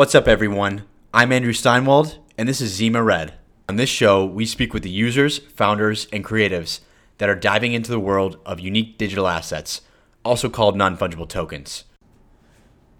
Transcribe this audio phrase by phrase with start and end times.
[0.00, 0.84] What's up, everyone?
[1.12, 3.34] I'm Andrew Steinwold, and this is Zima Red.
[3.68, 6.80] On this show, we speak with the users, founders, and creatives
[7.18, 9.82] that are diving into the world of unique digital assets,
[10.24, 11.84] also called non fungible tokens.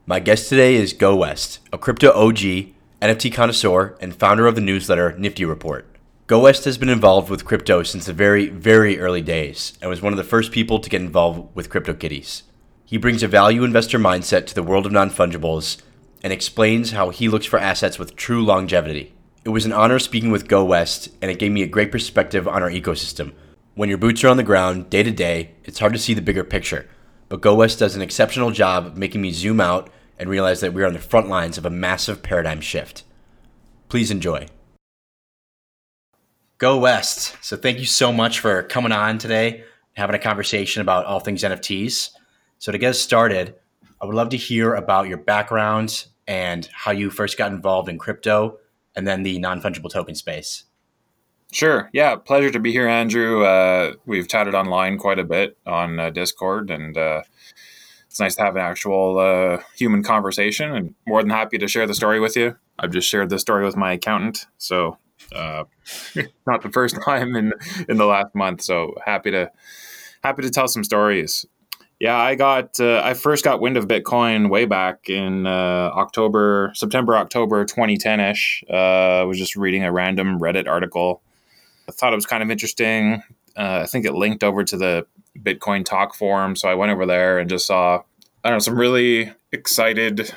[0.04, 5.16] My guest today is GoWest, a crypto OG, NFT connoisseur, and founder of the newsletter
[5.16, 5.88] Nifty Report.
[6.26, 10.12] GoWest has been involved with crypto since the very, very early days and was one
[10.12, 12.42] of the first people to get involved with CryptoKitties.
[12.84, 15.80] He brings a value investor mindset to the world of non fungibles
[16.22, 19.14] and explains how he looks for assets with true longevity.
[19.44, 22.62] It was an honor speaking with GoWest, and it gave me a great perspective on
[22.62, 23.32] our ecosystem.
[23.74, 26.20] When your boots are on the ground day to day, it's hard to see the
[26.20, 26.88] bigger picture,
[27.28, 29.88] but GoWest does an exceptional job of making me zoom out
[30.18, 33.04] and realize that we are on the front lines of a massive paradigm shift.
[33.88, 34.46] Please enjoy.
[36.58, 37.42] GoWest.
[37.42, 41.42] So thank you so much for coming on today, having a conversation about all things
[41.42, 42.10] NFTs.
[42.58, 43.54] So to get us started,
[43.98, 47.98] I would love to hear about your background and how you first got involved in
[47.98, 48.56] crypto
[48.94, 50.62] and then the non-fungible token space.
[51.50, 51.90] Sure.
[51.92, 52.14] Yeah.
[52.14, 53.44] Pleasure to be here, Andrew.
[53.44, 57.22] Uh, we've chatted online quite a bit on uh, Discord, and uh,
[58.06, 60.72] it's nice to have an actual uh, human conversation.
[60.72, 62.56] And more than happy to share the story with you.
[62.78, 64.98] I've just shared the story with my accountant, so
[65.34, 65.64] uh,
[66.46, 67.52] not the first time in
[67.88, 68.62] in the last month.
[68.62, 69.50] So happy to
[70.22, 71.44] happy to tell some stories.
[72.00, 76.72] Yeah, I got uh, I first got wind of Bitcoin way back in uh, October,
[76.74, 78.64] September, October 2010 ish.
[78.70, 81.20] Uh, I was just reading a random Reddit article.
[81.86, 83.22] I thought it was kind of interesting.
[83.54, 85.06] Uh, I think it linked over to the
[85.38, 88.02] Bitcoin Talk forum, so I went over there and just saw
[88.42, 90.32] I don't know some really excited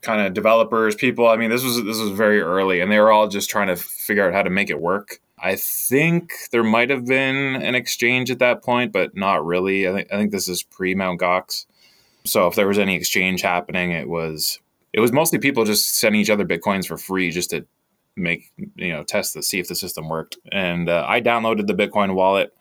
[0.00, 1.28] kind of developers, people.
[1.28, 3.76] I mean, this was this was very early, and they were all just trying to
[3.76, 5.20] figure out how to make it work.
[5.42, 9.88] I think there might have been an exchange at that point, but not really.
[9.88, 11.66] I think I think this is pre Mount Gox.
[12.24, 14.60] So if there was any exchange happening, it was
[14.92, 17.66] it was mostly people just sending each other bitcoins for free just to
[18.16, 20.36] make you know test to see if the system worked.
[20.50, 22.54] And uh, I downloaded the Bitcoin wallet,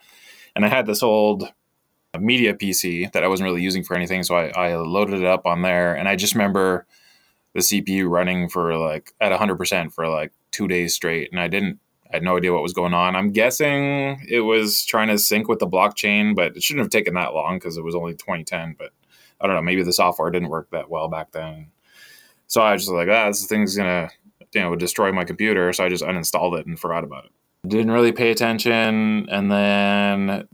[0.55, 1.51] and I had this old
[2.19, 5.45] media PC that I wasn't really using for anything, so I, I loaded it up
[5.45, 6.85] on there, and I just remember
[7.53, 11.29] the CPU running for like at 100% for like two days straight.
[11.31, 11.79] And I didn't,
[12.11, 13.15] I had no idea what was going on.
[13.15, 17.13] I'm guessing it was trying to sync with the blockchain, but it shouldn't have taken
[17.13, 18.75] that long because it was only 2010.
[18.77, 18.91] But
[19.39, 21.67] I don't know, maybe the software didn't work that well back then.
[22.47, 24.09] So I was just like, ah, this thing's gonna,
[24.53, 25.71] you know, destroy my computer.
[25.71, 27.31] So I just uninstalled it and forgot about it.
[27.67, 29.29] Didn't really pay attention.
[29.29, 30.47] And then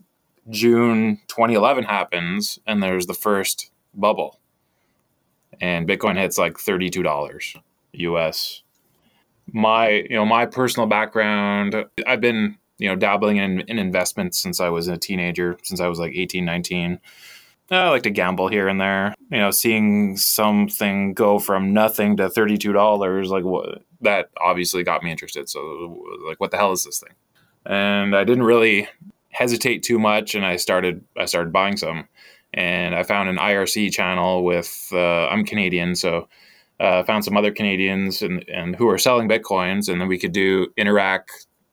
[0.50, 4.40] June 2011 happens, and there's the first bubble
[5.62, 7.56] and Bitcoin hits like thirty-two dollars
[7.94, 8.63] US.
[9.53, 11.75] My you know my personal background,
[12.06, 15.88] I've been you know dabbling in, in investments since I was a teenager, since I
[15.88, 17.00] was like 18, 19.
[17.69, 19.13] I like to gamble here and there.
[19.30, 25.03] You know, seeing something go from nothing to thirty-two dollars, like what that obviously got
[25.03, 25.50] me interested.
[25.50, 27.14] So, like, what the hell is this thing?
[27.66, 28.88] And I didn't really
[29.31, 32.08] hesitate too much, and I started I started buying some
[32.53, 36.28] and I found an IRC channel with uh, I'm Canadian, so
[36.79, 40.31] uh, found some other Canadians and, and who are selling bitcoins, and then we could
[40.31, 41.21] do Interac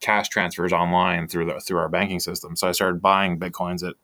[0.01, 2.57] cash transfers online through the through our banking system.
[2.57, 3.95] So I started buying bitcoins at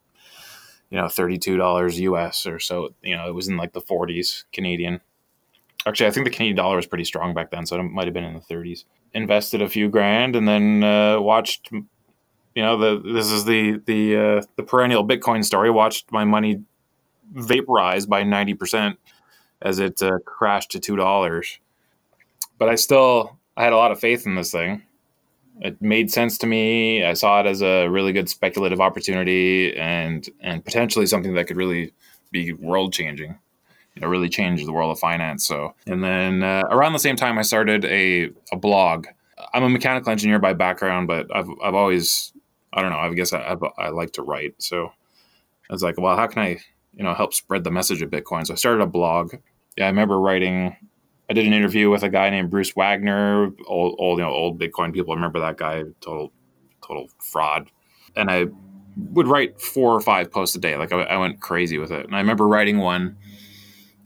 [0.90, 2.94] you know thirty two dollars US or so.
[3.02, 5.00] You know it was in like the forties Canadian.
[5.86, 8.14] Actually, I think the Canadian dollar was pretty strong back then, so it might have
[8.14, 8.84] been in the thirties.
[9.14, 14.16] Invested a few grand and then uh, watched you know the this is the the
[14.16, 15.70] uh, the perennial Bitcoin story.
[15.70, 16.62] Watched my money
[17.32, 18.98] vaporize by ninety percent
[19.62, 21.58] as it uh, crashed to two dollars.
[22.58, 24.82] But I still I had a lot of faith in this thing.
[25.60, 27.04] It made sense to me.
[27.04, 31.56] I saw it as a really good speculative opportunity and and potentially something that could
[31.56, 31.92] really
[32.30, 33.38] be world changing.
[33.94, 35.44] You know, really change the world of finance.
[35.44, 39.06] So, and then uh, around the same time, I started a a blog.
[39.52, 42.32] I'm a mechanical engineer by background, but I've I've always
[42.72, 42.98] I don't know.
[42.98, 44.54] I guess I, I, I like to write.
[44.58, 44.92] So
[45.68, 46.58] I was like, well, how can I,
[46.94, 48.46] you know, help spread the message of Bitcoin?
[48.46, 49.34] So I started a blog.
[49.76, 50.76] Yeah, I remember writing.
[51.28, 54.60] I did an interview with a guy named Bruce Wagner, old, old, you know, old
[54.60, 56.32] Bitcoin people remember that guy, total,
[56.84, 57.70] total fraud.
[58.16, 58.46] And I
[58.96, 60.76] would write four or five posts a day.
[60.76, 62.04] Like I, I went crazy with it.
[62.04, 63.16] And I remember writing one.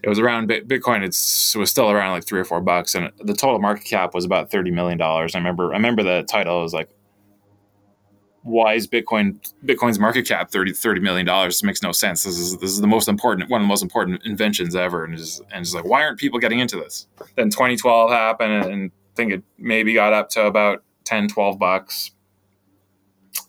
[0.02, 1.02] It was around Bitcoin.
[1.02, 4.26] It was still around like three or four bucks, and the total market cap was
[4.26, 5.34] about thirty million dollars.
[5.34, 5.72] I remember.
[5.72, 6.90] I remember the title was like
[8.44, 11.62] why is Bitcoin Bitcoin's market cap 30, 30 million dollars?
[11.64, 12.23] Makes no sense.
[12.23, 15.05] This is this is the most important one of the most important inventions ever.
[15.05, 17.06] And just and just like why aren't people getting into this?
[17.37, 22.11] Then 2012 happened and I think it maybe got up to about 10, 12 bucks.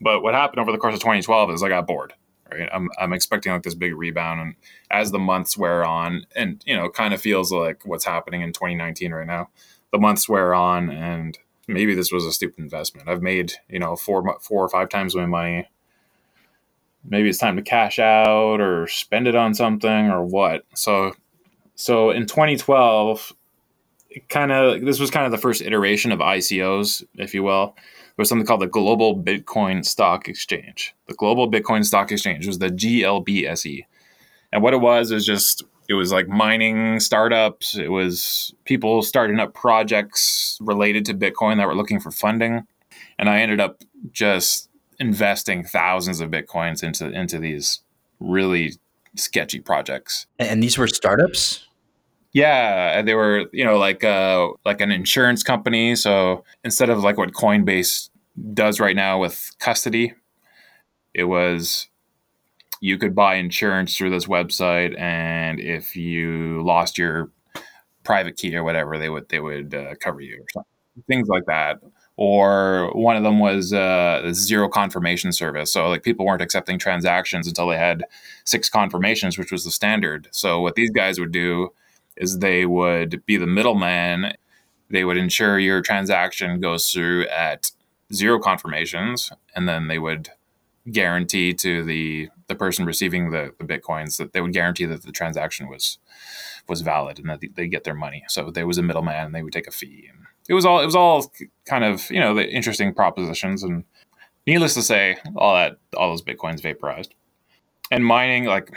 [0.01, 2.13] But what happened over the course of 2012 is I got bored.
[2.51, 2.69] right?
[2.73, 4.55] I'm I'm expecting like this big rebound, and
[4.91, 8.53] as the months wear on, and you know, kind of feels like what's happening in
[8.53, 9.49] 2019 right now.
[9.91, 13.07] The months wear on, and maybe this was a stupid investment.
[13.07, 15.67] I've made you know four four or five times my money.
[17.07, 20.65] Maybe it's time to cash out or spend it on something or what.
[20.73, 21.13] So,
[21.75, 23.31] so in 2012,
[24.27, 27.75] kind of this was kind of the first iteration of ICOs, if you will.
[27.75, 30.95] There was something called the Global Bitcoin Stock Exchange.
[31.07, 33.85] The Global Bitcoin Stock Exchange was the GLBSE,
[34.51, 37.77] and what it was is just it was like mining startups.
[37.77, 42.65] It was people starting up projects related to Bitcoin that were looking for funding,
[43.17, 47.81] and I ended up just investing thousands of bitcoins into into these
[48.19, 48.73] really
[49.15, 50.27] sketchy projects.
[50.39, 51.65] And these were startups.
[52.33, 55.95] Yeah, they were, you know, like uh, like an insurance company.
[55.95, 58.09] So instead of like what Coinbase
[58.53, 60.13] does right now with custody,
[61.13, 61.87] it was
[62.85, 67.31] you could buy insurance through this website, and if you lost your
[68.03, 71.45] private key or whatever, they would they would uh, cover you or something, things like
[71.47, 71.79] that.
[72.15, 75.73] Or one of them was uh, zero confirmation service.
[75.73, 78.05] So like people weren't accepting transactions until they had
[78.43, 80.27] six confirmations, which was the standard.
[80.31, 81.73] So what these guys would do
[82.17, 84.33] is they would be the middleman.
[84.91, 87.71] They would ensure your transaction goes through at
[88.13, 90.29] zero confirmations, and then they would
[90.91, 95.11] guarantee to the the person receiving the, the bitcoins that they would guarantee that the
[95.11, 95.97] transaction was
[96.67, 98.23] was valid and that they get their money.
[98.27, 100.07] So there was a middleman, and they would take a fee.
[100.09, 101.31] And it was all it was all
[101.65, 103.63] kind of you know the interesting propositions.
[103.63, 103.83] And
[104.47, 107.13] needless to say, all that all those bitcoins vaporized.
[107.91, 108.71] And mining, like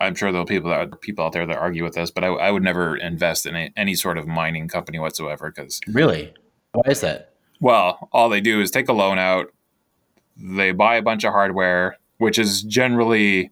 [0.00, 2.50] I'm sure there'll people that people out there that argue with this, but I, I
[2.50, 5.52] would never invest in a, any sort of mining company whatsoever.
[5.54, 6.34] Because really,
[6.72, 7.34] why is that?
[7.60, 9.52] Well, all they do is take a loan out,
[10.36, 13.50] they buy a bunch of hardware, which is generally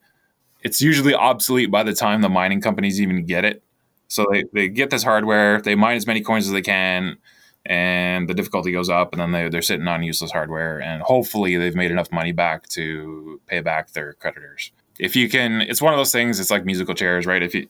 [0.63, 3.63] it's usually obsolete by the time the mining companies even get it.
[4.09, 7.17] So they, they get this hardware, they mine as many coins as they can,
[7.65, 11.57] and the difficulty goes up, and then they, they're sitting on useless hardware, and hopefully
[11.57, 15.93] they've made enough money back to pay back their creditors if you can, it's one
[15.93, 16.41] of those things.
[16.41, 17.43] It's like musical chairs, right?
[17.43, 17.69] If you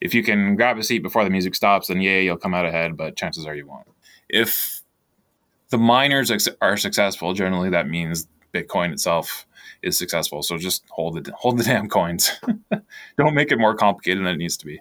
[0.00, 2.66] if you can grab a seat before the music stops, then yeah, you'll come out
[2.66, 2.96] ahead.
[2.96, 3.86] But chances are you won't.
[4.28, 4.82] If
[5.70, 6.30] the miners
[6.60, 9.46] are successful, generally that means Bitcoin itself
[9.84, 10.42] is successful.
[10.42, 12.32] So just hold the hold the damn coins.
[13.18, 14.80] Don't make it more complicated than it needs to be.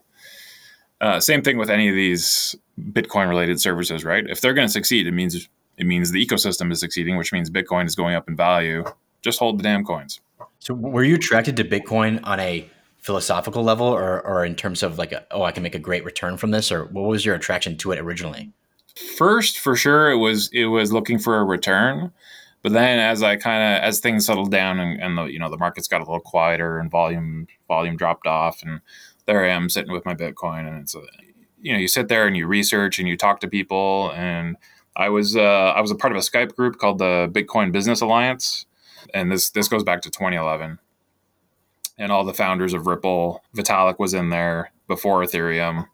[1.02, 4.26] Uh, same thing with any of these Bitcoin related services, right?
[4.28, 7.50] If they're going to succeed, it means it means the ecosystem is succeeding, which means
[7.50, 8.86] Bitcoin is going up in value.
[9.22, 10.22] Just hold the damn coins.
[10.60, 12.70] So were you attracted to Bitcoin on a
[13.02, 16.06] philosophical level or, or in terms of like, a, oh, I can make a great
[16.06, 16.72] return from this?
[16.72, 18.54] Or what was your attraction to it originally?
[19.18, 22.14] First, for sure, it was it was looking for a return.
[22.64, 25.50] But then, as I kind of as things settled down and, and the you know
[25.50, 28.80] the markets got a little quieter and volume volume dropped off, and
[29.26, 31.02] there I am sitting with my Bitcoin, and it's a,
[31.62, 34.56] you know you sit there and you research and you talk to people, and
[34.96, 35.42] I was uh,
[35.76, 38.66] I was a part of a Skype group called the Bitcoin Business Alliance,
[39.14, 40.80] and this this goes back to 2011
[41.98, 45.88] and all the founders of ripple vitalik was in there before ethereum.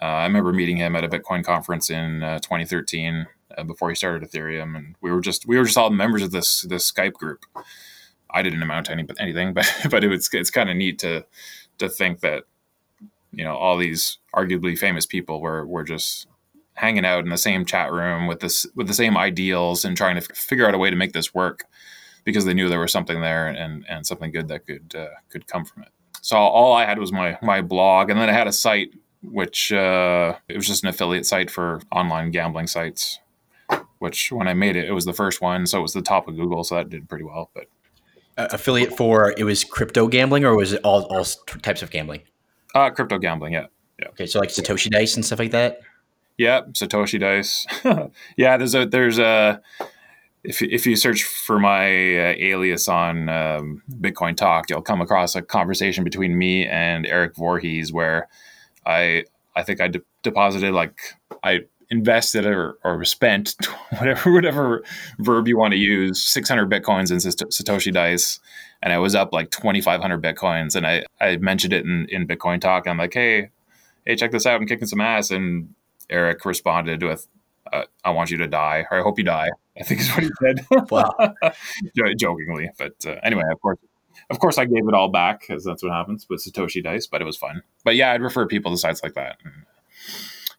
[0.00, 3.94] Uh, i remember meeting him at a bitcoin conference in uh, 2013 uh, before he
[3.94, 7.12] started ethereum and we were just we were just all members of this this skype
[7.12, 7.44] group
[8.30, 11.24] i didn't amount to any, anything but but it was it's kind of neat to
[11.78, 12.44] to think that
[13.32, 16.26] you know all these arguably famous people were were just
[16.74, 20.16] hanging out in the same chat room with this with the same ideals and trying
[20.16, 21.64] to f- figure out a way to make this work
[22.24, 25.46] because they knew there was something there and and something good that could uh, could
[25.46, 25.88] come from it.
[26.20, 29.72] So all I had was my my blog, and then I had a site which
[29.72, 33.18] uh, it was just an affiliate site for online gambling sites.
[33.98, 36.28] Which when I made it, it was the first one, so it was the top
[36.28, 37.50] of Google, so that did pretty well.
[37.54, 37.66] But
[38.36, 41.24] uh, affiliate for it was crypto gambling, or was it all all
[41.62, 42.22] types of gambling?
[42.74, 43.66] Uh, crypto gambling, yeah.
[43.98, 44.08] Yeah.
[44.08, 45.80] Okay, so like Satoshi Dice and stuff like that.
[46.36, 47.66] Yeah, Satoshi Dice.
[48.36, 49.62] yeah, there's a there's a
[50.44, 55.34] if, if you search for my uh, alias on um, Bitcoin Talk, you'll come across
[55.34, 58.28] a conversation between me and Erik Voorhees where
[58.84, 59.24] I
[59.54, 60.98] I think I de- deposited like
[61.42, 63.54] I invested or, or spent
[63.98, 64.82] whatever whatever
[65.18, 68.40] verb you want to use 600 bitcoins in Satoshi Dice
[68.82, 72.60] and I was up like 2500 bitcoins and I I mentioned it in in Bitcoin
[72.60, 73.50] Talk I'm like hey
[74.04, 75.74] hey check this out I'm kicking some ass and
[76.10, 77.28] Eric responded with
[77.72, 79.50] uh, I want you to die, or I hope you die.
[79.78, 80.64] I think is what he said.
[80.90, 81.12] Wow,
[82.16, 83.78] jokingly, but uh, anyway, of course,
[84.30, 87.06] of course, I gave it all back because that's what happens with Satoshi Dice.
[87.06, 87.62] But it was fun.
[87.84, 89.52] But yeah, I'd refer people to sites like that and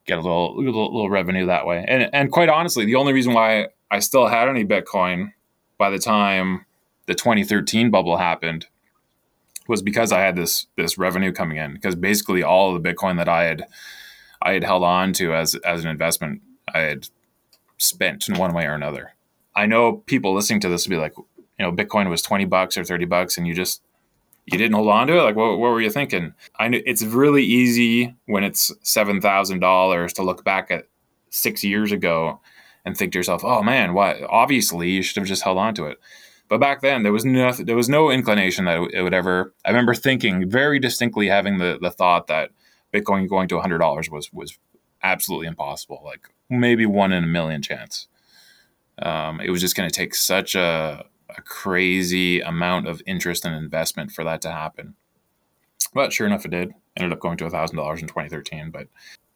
[0.08, 1.86] get a little, little, little revenue that way.
[1.88, 5.34] And and quite honestly, the only reason why I still had any Bitcoin
[5.78, 6.66] by the time
[7.06, 8.68] the 2013 bubble happened
[9.68, 13.18] was because I had this this revenue coming in because basically all of the Bitcoin
[13.18, 13.68] that I had
[14.42, 16.42] I had held on to as as an investment
[16.74, 17.10] I had
[17.78, 19.14] spent in one way or another.
[19.56, 21.26] I know people listening to this will be like, you
[21.60, 23.82] know, Bitcoin was 20 bucks or 30 bucks and you just
[24.48, 25.22] you didn't hold on to it?
[25.22, 26.34] Like what, what were you thinking?
[26.58, 30.88] I know it's really easy when it's $7000 to look back at
[31.30, 32.40] six years ago
[32.86, 35.86] and think to yourself oh man why obviously you should have just held on to
[35.86, 36.00] it.
[36.48, 39.70] But back then there was nothing there was no inclination that it would ever i
[39.70, 42.52] remember thinking very distinctly having the, the thought that
[42.94, 44.58] bitcoin going to $100 was was
[45.04, 48.08] absolutely impossible like maybe one in a million chance.
[49.00, 53.56] Um, it was just going to take such a a crazy amount of interest and
[53.56, 54.96] investment for that to happen.
[55.94, 56.74] But sure enough, it did.
[56.96, 58.72] Ended up going to $1,000 in 2013.
[58.72, 58.88] But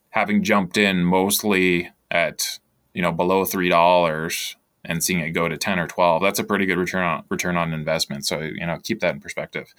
[0.10, 2.60] having jumped in mostly at,
[2.94, 6.66] you know, below $3 and seeing it go to 10 or 12, that's a pretty
[6.66, 8.26] good return on return on investment.
[8.26, 9.74] So, you know, keep that in perspective.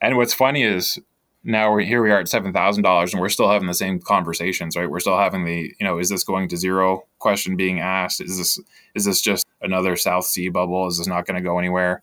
[0.00, 0.98] And what's funny is
[1.44, 4.00] now we're here we are at seven thousand dollars and we're still having the same
[4.00, 4.90] conversations right?
[4.90, 8.20] We're still having the you know is this going to zero question being asked?
[8.20, 8.58] Is this
[8.94, 10.86] is this just another south sea bubble?
[10.86, 12.02] Is this not going to go anywhere?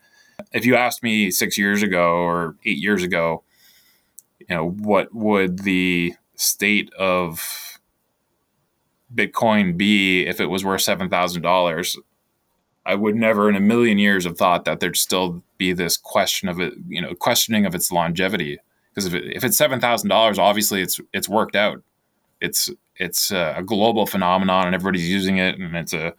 [0.54, 3.44] If you asked me six years ago or eight years ago
[4.40, 7.80] you know what would the state of
[9.14, 11.98] bitcoin be if it was worth seven thousand dollars?
[12.86, 16.50] I would never in a million years have thought that there'd still be this question
[16.50, 18.58] of it, you know, questioning of its longevity
[18.94, 21.82] because if, it, if it's seven thousand dollars, obviously it's it's worked out.
[22.40, 26.14] It's it's a global phenomenon, and everybody's using it, and it's a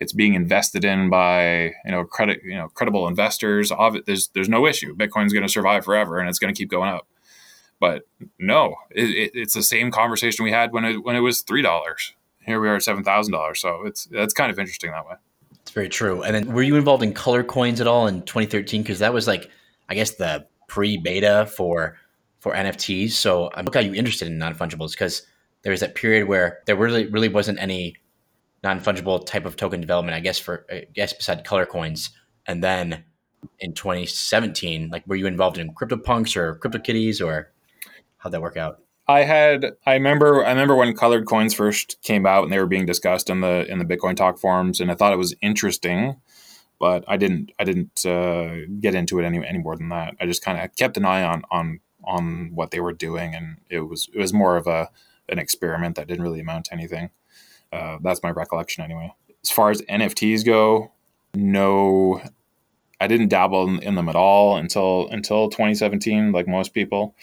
[0.00, 3.72] it's being invested in by you know credit you know credible investors.
[4.06, 4.96] There's there's no issue.
[4.96, 7.06] Bitcoin's going to survive forever, and it's going to keep going up.
[7.80, 8.08] But
[8.38, 11.62] no, it, it, it's the same conversation we had when it when it was three
[11.62, 12.14] dollars.
[12.40, 13.60] Here we are at seven thousand dollars.
[13.60, 15.14] So it's that's kind of interesting that way.
[15.68, 16.22] It's very true.
[16.22, 18.82] And then, were you involved in color coins at all in 2013?
[18.82, 19.50] Because that was like,
[19.90, 21.98] I guess, the pre-beta for
[22.48, 23.10] for NFTs.
[23.10, 25.22] So I'm got you interested in non fungibles because
[25.62, 27.96] there was that period where there really really wasn't any
[28.62, 30.14] non fungible type of token development.
[30.14, 32.10] I guess for I guess beside color coins,
[32.46, 33.04] and then
[33.60, 37.52] in 2017, like were you involved in CryptoPunks or CryptoKitties or
[38.16, 38.80] how'd that work out?
[39.06, 42.66] I had I remember I remember when colored coins first came out and they were
[42.66, 46.16] being discussed in the in the Bitcoin talk forums and I thought it was interesting,
[46.80, 50.14] but I didn't I didn't uh, get into it any any more than that.
[50.20, 53.58] I just kind of kept an eye on on on what they were doing, and
[53.70, 54.90] it was it was more of a
[55.28, 57.10] an experiment that didn't really amount to anything.
[57.72, 59.12] Uh, that's my recollection, anyway.
[59.44, 60.92] As far as NFTs go,
[61.34, 62.20] no,
[63.00, 67.14] I didn't dabble in, in them at all until until 2017, like most people.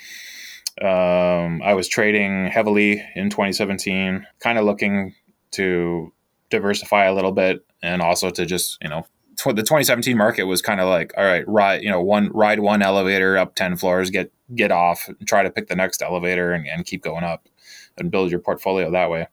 [0.82, 5.16] Um, I was trading heavily in 2017, kind of looking
[5.52, 6.14] to
[6.50, 9.06] diversify a little bit and also to just you know
[9.38, 12.82] the 2017 market was kind of like all right ride you know one ride one
[12.82, 16.86] elevator up 10 floors get get off try to pick the next elevator and, and
[16.86, 17.48] keep going up
[17.98, 19.28] and build your portfolio that way.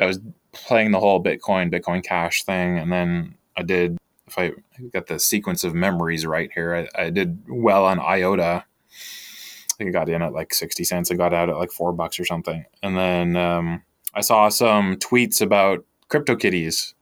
[0.00, 0.20] I was
[0.52, 4.52] playing the whole bitcoin bitcoin cash thing and then i did if i
[4.92, 8.64] got the sequence of memories right here i, I did well on iota.
[8.64, 11.92] I think i got in at like 60 cents i got out at like four
[11.92, 12.64] bucks or something.
[12.82, 13.82] And then um,
[14.14, 16.94] i saw some tweets about CryptoKitties.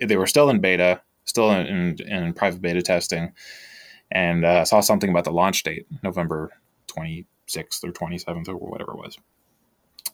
[0.00, 3.32] They were still in beta still in, in, private beta testing,
[4.10, 6.50] and uh, saw something about the launch date, November
[6.88, 9.18] 26th or 27th or whatever it was,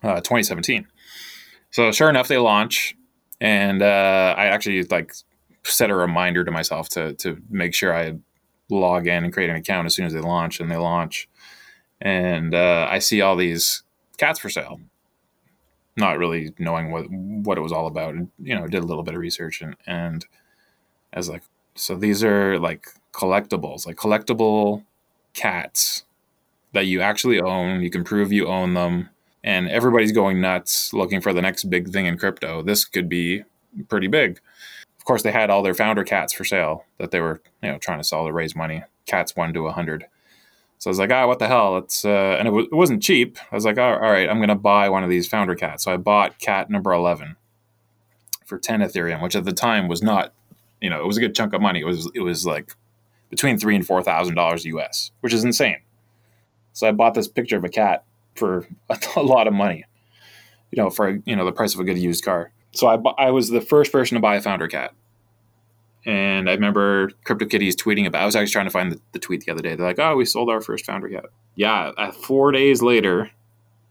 [0.02, 0.87] uh, 2017.
[1.71, 2.97] So sure enough, they launch,
[3.40, 5.14] and uh, I actually like
[5.62, 8.14] set a reminder to myself to to make sure I
[8.69, 11.29] log in and create an account as soon as they launch, and they launch,
[12.00, 13.83] and uh, I see all these
[14.19, 14.81] cats for sale.
[15.97, 19.02] Not really knowing what what it was all about, and you know, did a little
[19.02, 20.25] bit of research and and
[21.12, 21.43] as like
[21.75, 24.85] so these are like collectibles like collectible
[25.35, 26.05] cats
[26.73, 29.09] that you actually own you can prove you own them
[29.43, 33.43] and everybody's going nuts looking for the next big thing in crypto this could be
[33.88, 34.40] pretty big
[34.99, 37.79] of course they had all their founder cats for sale that they were you know
[37.79, 40.07] trying to sell to raise money cats 1 to a 100
[40.81, 41.76] so I was like, ah, what the hell?
[41.76, 43.37] It's uh, and it, w- it wasn't cheap.
[43.52, 45.85] I was like, all right, I'm gonna buy one of these founder cats.
[45.85, 47.37] So I bought cat number eleven
[48.47, 50.33] for ten Ethereum, which at the time was not
[50.80, 51.80] you know, it was a good chunk of money.
[51.80, 52.75] It was it was like
[53.30, 55.78] between three and four thousand dollars US, which is insane.
[56.72, 58.66] So I bought this picture of a cat for
[59.16, 59.84] a, lot of money,
[60.70, 62.52] you know, for you know the price of a good used car.
[62.72, 64.94] So I I was the first person to buy a founder cat,
[66.04, 68.22] and I remember CryptoKitties tweeting about.
[68.22, 69.75] I was actually trying to find the, the tweet the other day.
[69.75, 73.30] They're like, "Oh, we sold our first founder cat." Yeah, uh, four days later,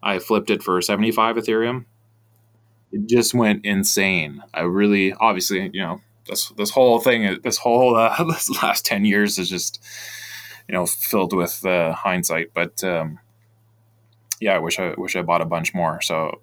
[0.01, 1.85] I flipped it for seventy five Ethereum.
[2.91, 4.41] It just went insane.
[4.51, 9.05] I really, obviously, you know, this this whole thing, this whole uh, this last ten
[9.05, 9.79] years is just
[10.69, 12.53] you know, filled with uh, hindsight.
[12.53, 13.19] But um,
[14.39, 15.99] yeah, I wish I wish I bought a bunch more.
[15.99, 16.41] So,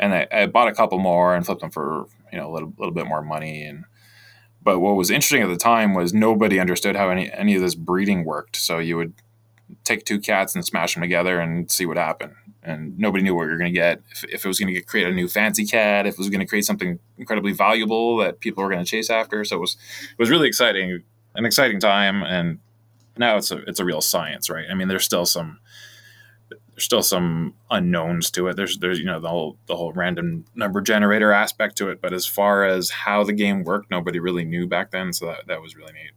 [0.00, 2.74] and I, I bought a couple more and flipped them for you know a little
[2.76, 3.64] little bit more money.
[3.64, 3.84] And
[4.60, 7.76] but what was interesting at the time was nobody understood how any any of this
[7.76, 8.56] breeding worked.
[8.56, 9.14] So you would
[9.84, 12.34] take two cats and smash them together and see what happened.
[12.62, 14.02] And nobody knew what you're going to get.
[14.10, 16.40] If, if it was going to create a new fancy cat, if it was going
[16.40, 19.44] to create something incredibly valuable that people were going to chase after.
[19.44, 19.76] So it was
[20.10, 21.02] it was really exciting,
[21.34, 22.22] an exciting time.
[22.22, 22.60] And
[23.16, 24.66] now it's a it's a real science, right?
[24.70, 25.58] I mean, there's still some
[26.50, 28.56] there's still some unknowns to it.
[28.56, 32.12] There's there's you know the whole the whole random number generator aspect to it, but
[32.12, 35.12] as far as how the game worked, nobody really knew back then.
[35.12, 36.12] So that, that was really neat.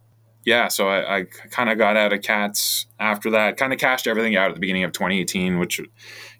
[0.46, 3.56] Yeah, so I, I kind of got out of cats after that.
[3.56, 5.86] Kind of cashed everything out at the beginning of 2018, which you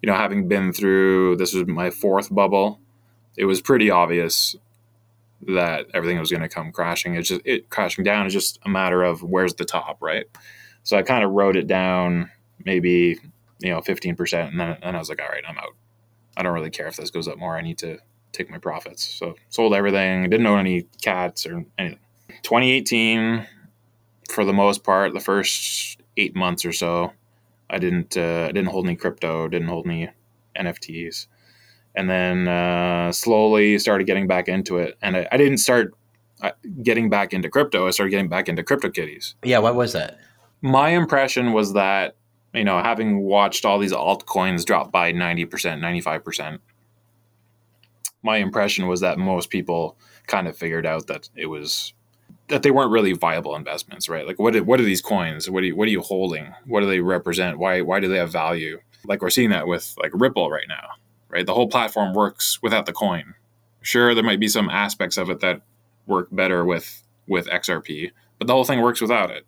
[0.05, 2.81] know having been through this was my fourth bubble,
[3.37, 4.55] it was pretty obvious
[5.49, 7.17] that everything was going to come crashing.
[7.17, 10.27] It's just it crashing down is just a matter of where's the top, right?
[10.85, 12.31] So I kind of wrote it down
[12.65, 13.19] maybe
[13.59, 15.75] you know 15% and then and I was like all right I'm out
[16.37, 17.99] I don't really care if this goes up more I need to
[18.33, 21.99] take my profits so sold everything didn't own any cats or anything
[22.43, 23.47] 2018
[24.33, 27.13] for the most part the first eight months or so
[27.71, 30.11] I didn't uh, I didn't hold any crypto didn't hold any
[30.57, 31.27] NFTs
[31.95, 34.99] and then uh, slowly started getting back into it.
[35.01, 35.95] And I, I didn't start
[36.43, 36.51] uh,
[36.83, 37.87] getting back into crypto.
[37.87, 40.19] I started getting back into CryptoKitties yeah what was that?
[40.63, 42.17] My impression was that
[42.57, 46.59] you know, having watched all these altcoins drop by 90%, 95%,
[48.23, 51.93] my impression was that most people kind of figured out that it was
[52.49, 54.27] that they weren't really viable investments, right?
[54.27, 55.51] Like what what are these coins?
[55.51, 56.55] What are you, what are you holding?
[56.67, 57.59] What do they represent?
[57.59, 58.81] Why why do they have value?
[59.05, 60.89] Like we're seeing that with like Ripple right now,
[61.29, 61.47] right?
[61.47, 63.35] The whole platform works without the coin.
[63.83, 65.63] Sure, there might be some aspects of it that
[66.07, 69.45] work better with with XRP, but the whole thing works without it,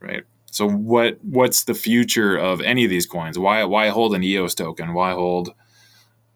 [0.00, 0.22] right?
[0.46, 3.38] So what what's the future of any of these coins?
[3.38, 4.94] Why why hold an EOS token?
[4.94, 5.52] Why hold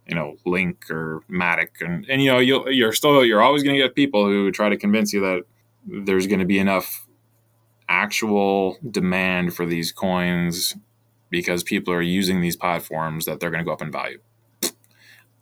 [0.09, 1.81] you know Link or Matic?
[1.81, 4.69] And and you know you you're still you're always going to get people who try
[4.69, 5.45] to convince you that
[5.89, 7.07] there's going to be enough
[7.89, 10.77] actual demand for these coins
[11.31, 14.19] because people are using these platforms that they're going to go up in value.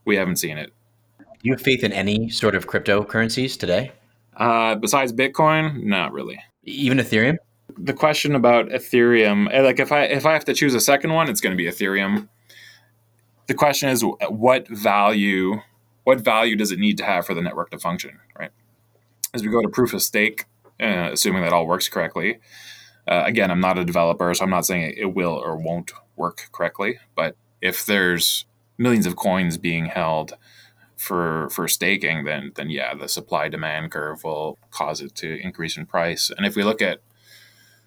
[0.04, 0.72] We haven't seen it.
[1.18, 3.92] Do you have faith in any sort of cryptocurrencies today?
[4.36, 6.40] Uh, besides Bitcoin, not really.
[6.64, 7.36] Even Ethereum?
[7.78, 11.12] the question about Ethereum, eh, like if I if I have to choose a second
[11.12, 12.28] one, it's going to be Ethereum.
[13.46, 15.60] The question is, what value
[16.04, 18.52] what value does it need to have for the network to function, right?
[19.36, 20.46] As we go to proof of stake,
[20.80, 22.38] uh, assuming that all works correctly.
[23.06, 26.48] Uh, again, I'm not a developer, so I'm not saying it will or won't work
[26.52, 27.00] correctly.
[27.14, 28.46] But if there's
[28.78, 30.38] millions of coins being held
[30.96, 35.76] for for staking, then then yeah, the supply demand curve will cause it to increase
[35.76, 36.30] in price.
[36.34, 37.00] And if we look at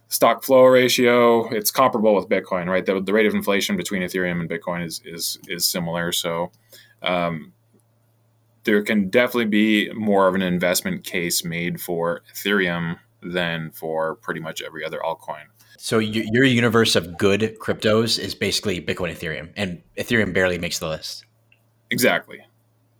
[0.07, 4.41] stock flow ratio it's comparable with bitcoin right the, the rate of inflation between ethereum
[4.41, 6.51] and bitcoin is is is similar so
[7.03, 7.53] um,
[8.69, 14.39] there can definitely be more of an investment case made for ethereum than for pretty
[14.39, 15.45] much every other altcoin
[15.77, 20.87] so your universe of good cryptos is basically bitcoin ethereum and ethereum barely makes the
[20.87, 21.25] list
[21.89, 22.41] exactly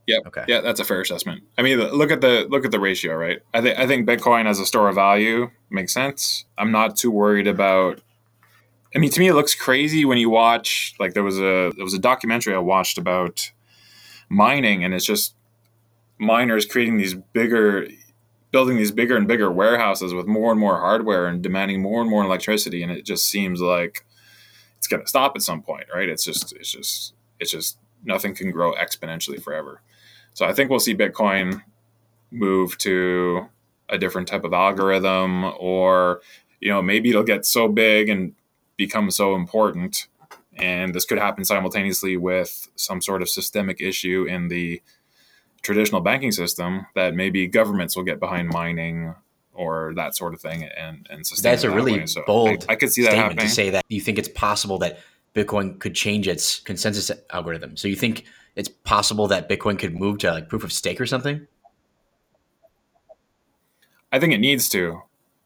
[0.08, 0.18] yeah.
[0.26, 0.44] Okay.
[0.48, 1.44] Yeah, that's a fair assessment.
[1.56, 3.42] I mean, look at the look at the ratio, right?
[3.54, 6.46] I think I think Bitcoin as a store of value makes sense.
[6.58, 8.02] I'm not too worried about.
[8.96, 10.96] I mean, to me, it looks crazy when you watch.
[11.00, 13.52] Like there was a there was a documentary I watched about
[14.30, 15.36] mining, and it's just
[16.20, 17.88] miners creating these bigger,
[18.52, 22.10] building these bigger and bigger warehouses with more and more hardware and demanding more and
[22.10, 24.06] more electricity, and it just seems like
[24.78, 26.10] it's going to stop at some point, right?
[26.10, 29.82] It's just it's just it's just nothing can grow exponentially forever.
[30.34, 31.64] So I think we'll see Bitcoin
[32.32, 33.48] move to
[33.90, 36.22] a different type of algorithm, or
[36.60, 38.34] you know maybe it'll get so big and
[38.78, 40.08] become so important,
[40.56, 44.82] and this could happen simultaneously with some sort of systemic issue in the
[45.62, 49.14] traditional banking system that maybe governments will get behind mining
[49.54, 52.74] or that sort of thing and and sustain that's a that really so bold I,
[52.74, 55.00] I, could see that happening to say that you think it's possible that
[55.36, 58.26] bitcoin could change its consensus algorithm so you think
[58.60, 61.48] it's possible that Bitcoin could move to like proof of stake or something?
[64.12, 65.04] I think it needs to,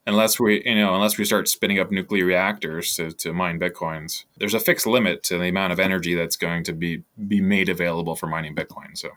[0.07, 4.23] unless we you know unless we start spinning up nuclear reactors to, to mine bitcoins.
[4.37, 7.69] There's a fixed limit to the amount of energy that's going to be be made
[7.69, 8.97] available for mining Bitcoin.
[8.97, 9.09] So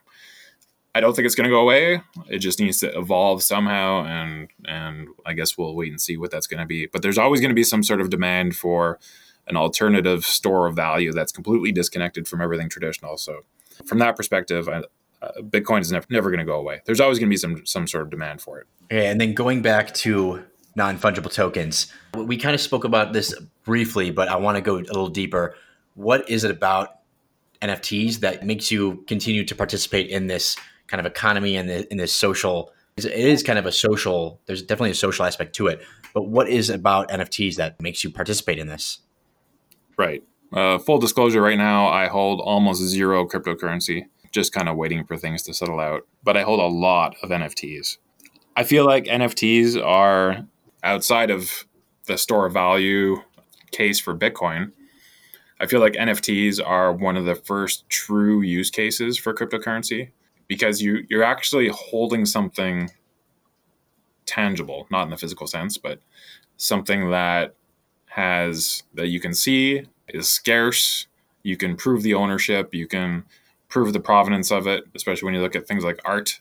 [0.96, 2.00] I don't think it's going to go away.
[2.26, 6.30] It just needs to evolve somehow, and and I guess we'll wait and see what
[6.30, 6.86] that's going to be.
[6.86, 8.98] But there's always going to be some sort of demand for
[9.46, 13.18] an alternative store of value that's completely disconnected from everything traditional.
[13.18, 13.42] So
[13.84, 14.82] from that perspective, uh,
[15.42, 16.80] Bitcoin is never, never going to go away.
[16.86, 18.66] There's always going to be some some sort of demand for it.
[18.88, 21.92] And then going back to non fungible tokens.
[22.14, 25.56] We kind of spoke about this briefly, but I want to go a little deeper.
[25.92, 27.00] What is it about
[27.60, 32.14] NFTs that makes you continue to participate in this kind of economy and in this
[32.14, 32.72] social?
[32.96, 34.40] It is kind of a social.
[34.46, 35.82] There's definitely a social aspect to it.
[36.14, 39.00] But what is about NFTs that makes you participate in this?
[39.98, 40.22] Right.
[40.52, 44.06] Uh, full disclosure: right now, I hold almost zero cryptocurrency.
[44.32, 46.06] Just kind of waiting for things to settle out.
[46.24, 47.98] But I hold a lot of NFTs.
[48.56, 50.46] I feel like NFTs are
[50.82, 51.66] outside of
[52.06, 53.18] the store value
[53.72, 54.72] case for Bitcoin,
[55.60, 60.10] I feel like NFTs are one of the first true use cases for cryptocurrency
[60.48, 62.90] because you you're actually holding something
[64.26, 66.00] tangible, not in the physical sense, but
[66.56, 67.54] something that
[68.06, 71.06] has that you can see is scarce.
[71.42, 72.74] You can prove the ownership.
[72.74, 73.24] You can
[73.68, 76.40] prove the provenance of it, especially when you look at things like art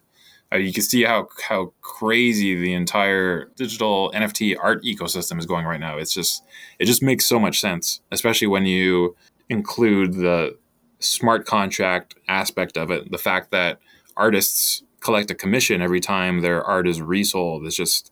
[0.53, 5.65] uh, you can see how how crazy the entire digital NFT art ecosystem is going
[5.65, 5.97] right now.
[5.97, 6.43] It's just
[6.79, 9.15] it just makes so much sense, especially when you
[9.49, 10.57] include the
[10.99, 13.11] smart contract aspect of it.
[13.11, 13.79] The fact that
[14.17, 18.11] artists collect a commission every time their art is resold It's just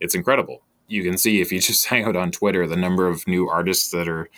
[0.00, 0.62] it's incredible.
[0.88, 3.90] You can see if you just hang out on Twitter the number of new artists
[3.90, 4.28] that are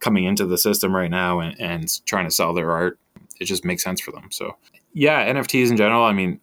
[0.00, 2.98] coming into the system right now and, and trying to sell their art.
[3.40, 4.28] It just makes sense for them.
[4.30, 4.56] So
[4.92, 6.04] yeah, NFTs in general.
[6.04, 6.40] I mean,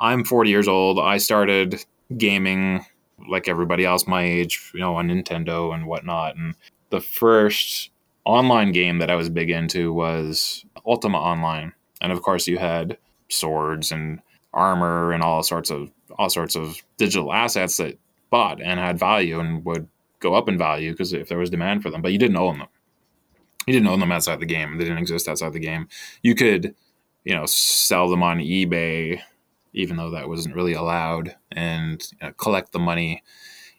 [0.00, 0.98] I'm 40 years old.
[0.98, 1.84] I started
[2.16, 2.84] gaming
[3.28, 6.36] like everybody else my age, you know, on Nintendo and whatnot.
[6.36, 6.54] And
[6.90, 7.90] the first
[8.24, 11.72] online game that I was big into was Ultima Online.
[12.00, 12.96] And of course, you had
[13.30, 14.20] swords and
[14.52, 17.98] armor and all sorts of all sorts of digital assets that
[18.30, 19.88] bought and had value and would
[20.18, 22.58] go up in value because if there was demand for them, but you didn't own
[22.58, 22.68] them.
[23.66, 24.76] You didn't own them outside the game.
[24.78, 25.88] They didn't exist outside the game.
[26.22, 26.74] You could,
[27.24, 29.20] you know, sell them on eBay
[29.72, 33.22] even though that wasn't really allowed, and you know, collect the money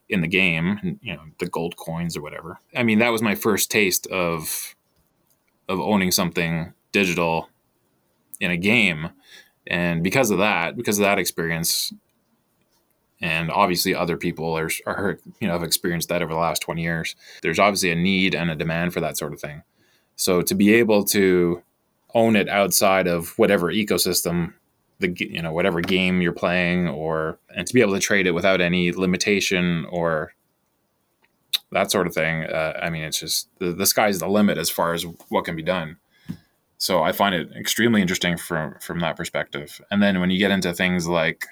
[0.09, 2.59] in the game, you know, the gold coins or whatever.
[2.75, 4.75] I mean, that was my first taste of
[5.69, 7.49] of owning something digital
[8.41, 9.12] in a game,
[9.67, 11.93] and because of that, because of that experience,
[13.21, 16.82] and obviously other people are, are you know have experienced that over the last 20
[16.82, 19.63] years there's obviously a need and a demand for that sort of thing.
[20.15, 21.63] So to be able to
[22.13, 24.54] own it outside of whatever ecosystem
[25.01, 28.32] the you know whatever game you're playing or and to be able to trade it
[28.32, 30.34] without any limitation or
[31.71, 34.69] that sort of thing uh, i mean it's just the, the sky's the limit as
[34.69, 35.97] far as what can be done
[36.81, 39.79] so i find it extremely interesting from from that perspective.
[39.91, 41.45] And then when you get into things like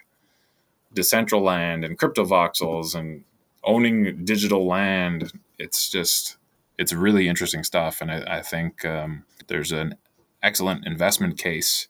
[0.95, 3.23] decentraland and CryptoVoxels and
[3.63, 6.37] owning digital land it's just
[6.79, 8.01] it's really interesting stuff.
[8.01, 9.95] And i, I think um, there's an
[10.41, 11.87] excellent investment case.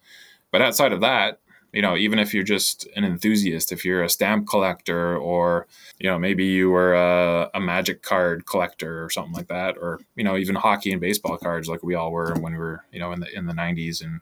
[0.51, 1.39] But outside of that
[1.71, 5.67] you know, even if you're just an enthusiast, if you're a stamp collector, or
[5.99, 9.99] you know, maybe you were a, a, magic card collector or something like that, or
[10.15, 12.99] you know, even hockey and baseball cards, like we all were when we were, you
[12.99, 14.21] know, in the in the '90s and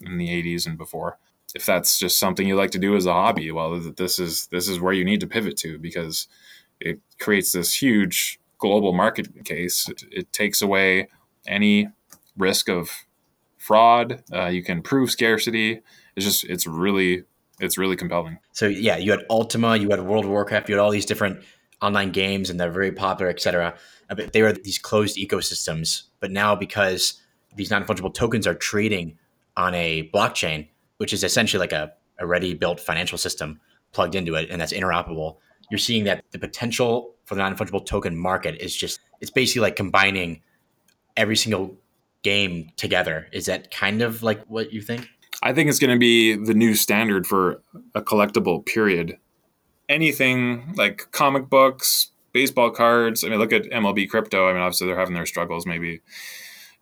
[0.00, 1.18] in the '80s and before.
[1.54, 4.68] If that's just something you like to do as a hobby, well, this is this
[4.68, 6.26] is where you need to pivot to because
[6.80, 9.88] it creates this huge global market case.
[9.88, 11.08] It, it takes away
[11.46, 11.88] any
[12.36, 12.90] risk of
[13.56, 14.22] fraud.
[14.32, 15.80] Uh, you can prove scarcity
[16.18, 17.22] it's just it's really
[17.60, 18.38] it's really compelling.
[18.52, 21.42] So yeah, you had Ultima, you had World of Warcraft, you had all these different
[21.80, 23.74] online games, and they're very popular, etc.
[24.10, 26.02] Uh, but they were these closed ecosystems.
[26.18, 27.22] But now because
[27.54, 29.16] these non fungible tokens are trading
[29.56, 33.60] on a blockchain, which is essentially like a already built financial system
[33.92, 35.36] plugged into it, and that's interoperable.
[35.70, 39.62] You're seeing that the potential for the non fungible token market is just it's basically
[39.62, 40.42] like combining
[41.16, 41.76] every single
[42.22, 43.28] game together.
[43.32, 45.08] Is that kind of like what you think?
[45.42, 47.62] I think it's going to be the new standard for
[47.94, 49.18] a collectible period.
[49.88, 53.24] Anything like comic books, baseball cards.
[53.24, 54.48] I mean, look at MLB crypto.
[54.48, 55.66] I mean, obviously they're having their struggles.
[55.66, 56.00] Maybe,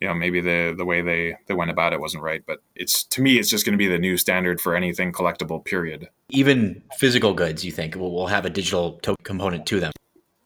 [0.01, 2.43] you know, maybe the the way they they went about it wasn't right.
[2.47, 5.65] But it's to me, it's just going to be the new standard for anything collectible.
[5.65, 6.09] Period.
[6.31, 9.93] Even physical goods, you think will, will have a digital token component to them.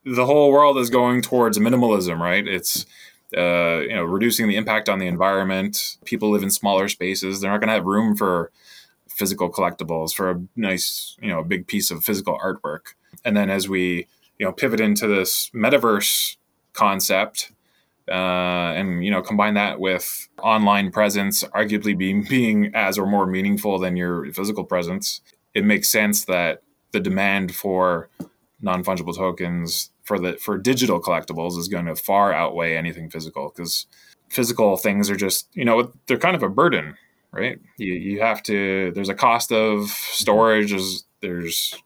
[0.04, 2.46] The whole world is going towards minimalism, right?
[2.46, 2.86] It's
[3.36, 5.98] uh, you know, reducing the impact on the environment.
[6.04, 7.40] People live in smaller spaces.
[7.40, 8.50] They're not going to have room for
[9.08, 12.94] physical collectibles for a nice, you know, big piece of physical artwork.
[13.24, 14.06] And then as we,
[14.38, 16.36] you know, pivot into this metaverse
[16.72, 17.52] concept,
[18.10, 23.26] uh, and you know, combine that with online presence, arguably being being as or more
[23.26, 25.20] meaningful than your physical presence,
[25.54, 26.62] it makes sense that
[26.92, 28.08] the demand for
[28.60, 33.52] non fungible tokens for the for digital collectibles is going to far outweigh anything physical
[33.54, 33.86] because
[34.28, 36.96] physical things are just you know they're kind of a burden
[37.30, 41.80] right you, you have to there's a cost of storage there's there's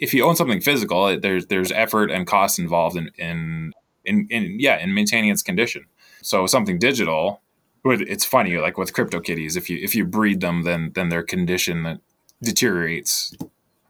[0.00, 3.72] if you own something physical, there's there's effort and cost involved in in,
[4.04, 5.84] in, in yeah in maintaining its condition.
[6.22, 7.42] So something digital,
[7.84, 12.00] it's funny like with CryptoKitties, if you if you breed them, then then their condition
[12.42, 13.36] deteriorates,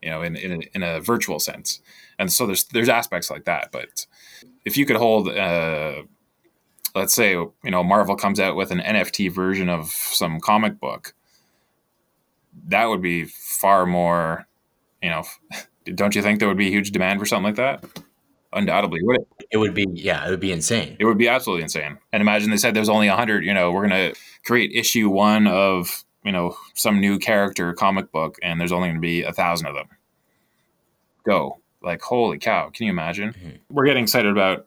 [0.02, 1.80] you know, in in a, in a virtual sense.
[2.18, 3.70] And so there's there's aspects like that.
[3.72, 4.06] But
[4.64, 6.02] if you could hold, uh,
[6.94, 11.14] let's say you know Marvel comes out with an NFT version of some comic book,
[12.66, 14.46] that would be far more,
[15.02, 15.24] you know.
[15.94, 17.82] Don't you think there would be a huge demand for something like that?
[18.52, 19.28] Undoubtedly, would it?
[19.50, 20.98] It would be, yeah, it would be insane.
[21.00, 21.96] It would be absolutely insane.
[22.12, 23.42] And imagine they said there's only hundred.
[23.42, 24.12] You know, we're gonna
[24.44, 29.00] create issue one of you know some new character comic book, and there's only gonna
[29.00, 29.88] be a thousand of them.
[31.24, 32.70] Go like holy cow!
[32.70, 33.30] Can you imagine?
[33.32, 33.74] Mm-hmm.
[33.74, 34.66] We're getting excited about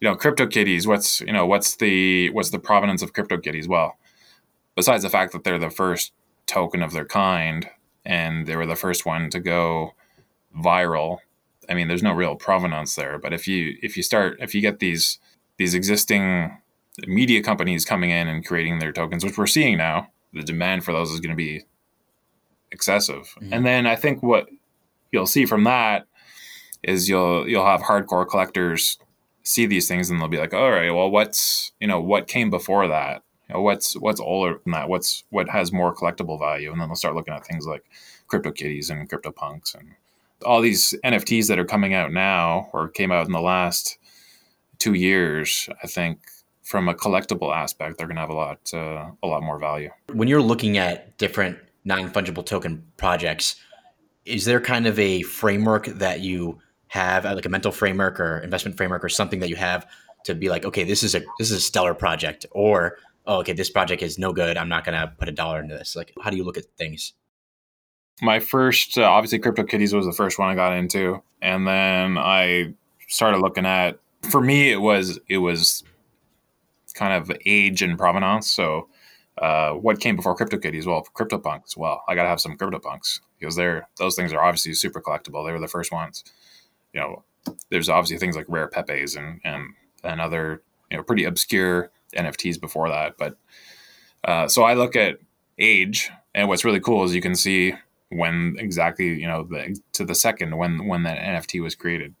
[0.00, 0.86] you know CryptoKitties.
[0.86, 3.68] What's you know what's the what's the provenance of crypto CryptoKitties?
[3.68, 3.96] Well,
[4.76, 6.12] besides the fact that they're the first
[6.46, 7.68] token of their kind,
[8.04, 9.94] and they were the first one to go
[10.56, 11.18] viral.
[11.68, 14.60] I mean, there's no real provenance there, but if you if you start if you
[14.60, 15.18] get these
[15.58, 16.56] these existing
[17.06, 20.92] media companies coming in and creating their tokens, which we're seeing now, the demand for
[20.92, 21.64] those is going to be
[22.72, 23.34] excessive.
[23.40, 23.52] Mm-hmm.
[23.52, 24.48] And then I think what
[25.12, 26.06] you'll see from that
[26.82, 28.98] is you'll you'll have hardcore collectors
[29.48, 32.50] see these things and they'll be like, all right, well, what's you know what came
[32.50, 33.22] before that?
[33.48, 34.88] You know, what's what's older than that?
[34.88, 36.70] What's what has more collectible value?
[36.70, 37.84] And then they'll start looking at things like
[38.26, 39.94] crypto CryptoKitties and CryptoPunks and
[40.44, 43.98] all these NFTs that are coming out now or came out in the last
[44.78, 45.68] two years.
[45.82, 46.20] I think
[46.62, 49.90] from a collectible aspect, they're going to have a lot uh, a lot more value.
[50.12, 53.56] When you're looking at different non fungible token projects,
[54.26, 56.58] is there kind of a framework that you
[56.88, 59.86] have uh, like a mental framework or investment framework or something that you have
[60.24, 62.96] to be like, okay, this is a this is a stellar project, or
[63.26, 64.56] oh, okay, this project is no good.
[64.56, 65.94] I'm not to put a dollar into this.
[65.94, 67.12] Like, how do you look at things?
[68.20, 72.74] My first, uh, obviously, CryptoKitties was the first one I got into, and then I
[73.08, 74.00] started looking at.
[74.30, 75.84] For me, it was it was
[76.94, 78.50] kind of age and provenance.
[78.50, 78.88] So,
[79.40, 80.86] uh, what came before CryptoKitties?
[80.86, 81.76] Well, CryptoPunks.
[81.76, 85.46] Well, I got to have some CryptoPunks because they're those things are obviously super collectible.
[85.46, 86.24] They were the first ones
[86.92, 87.24] you know,
[87.70, 89.74] there's obviously things like rare Pepes and and
[90.04, 93.16] and other you know pretty obscure NFTs before that.
[93.18, 93.36] But
[94.24, 95.18] uh, so I look at
[95.58, 97.74] age, and what's really cool is you can see
[98.10, 102.14] when exactly you know the, to the second when when that NFT was created.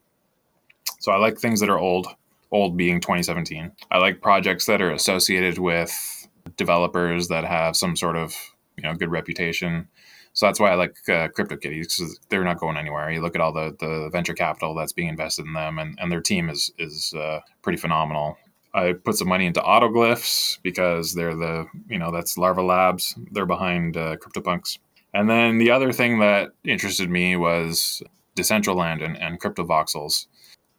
[1.00, 2.08] So I like things that are old,
[2.50, 3.72] old being 2017.
[3.90, 8.34] I like projects that are associated with developers that have some sort of
[8.76, 9.88] you know good reputation.
[10.38, 13.10] So that's why I like uh, CryptoKitties because they're not going anywhere.
[13.10, 16.12] You look at all the, the venture capital that's being invested in them, and, and
[16.12, 18.38] their team is is uh, pretty phenomenal.
[18.72, 23.16] I put some money into Autoglyphs because they're the you know that's Larva Labs.
[23.32, 24.78] They're behind uh, CryptoPunks.
[25.12, 28.00] And then the other thing that interested me was
[28.36, 30.28] Decentraland and, and CryptoVoxels.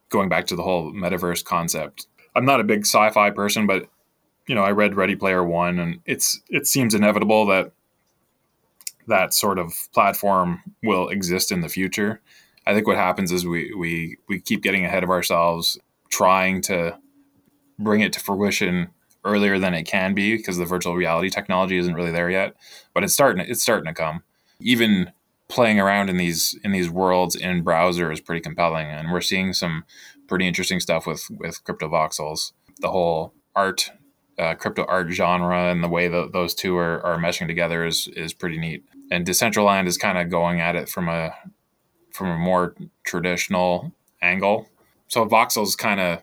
[0.08, 3.90] Going back to the whole metaverse concept, I'm not a big sci-fi person, but
[4.46, 7.72] you know I read Ready Player One, and it's it seems inevitable that
[9.10, 12.20] that sort of platform will exist in the future.
[12.66, 15.78] I think what happens is we we we keep getting ahead of ourselves,
[16.10, 16.98] trying to
[17.78, 18.88] bring it to fruition
[19.24, 22.54] earlier than it can be because the virtual reality technology isn't really there yet.
[22.94, 24.22] But it's starting it's starting to come.
[24.60, 25.12] Even
[25.48, 29.52] playing around in these in these worlds in browser is pretty compelling, and we're seeing
[29.52, 29.84] some
[30.28, 32.52] pretty interesting stuff with with CryptoVoxels.
[32.78, 33.90] The whole art
[34.38, 38.08] uh, crypto art genre and the way that those two are, are meshing together is
[38.08, 38.84] is pretty neat.
[39.10, 41.34] And Decentraland is kind of going at it from a
[42.12, 44.68] from a more traditional angle.
[45.08, 46.22] So Voxel's kind of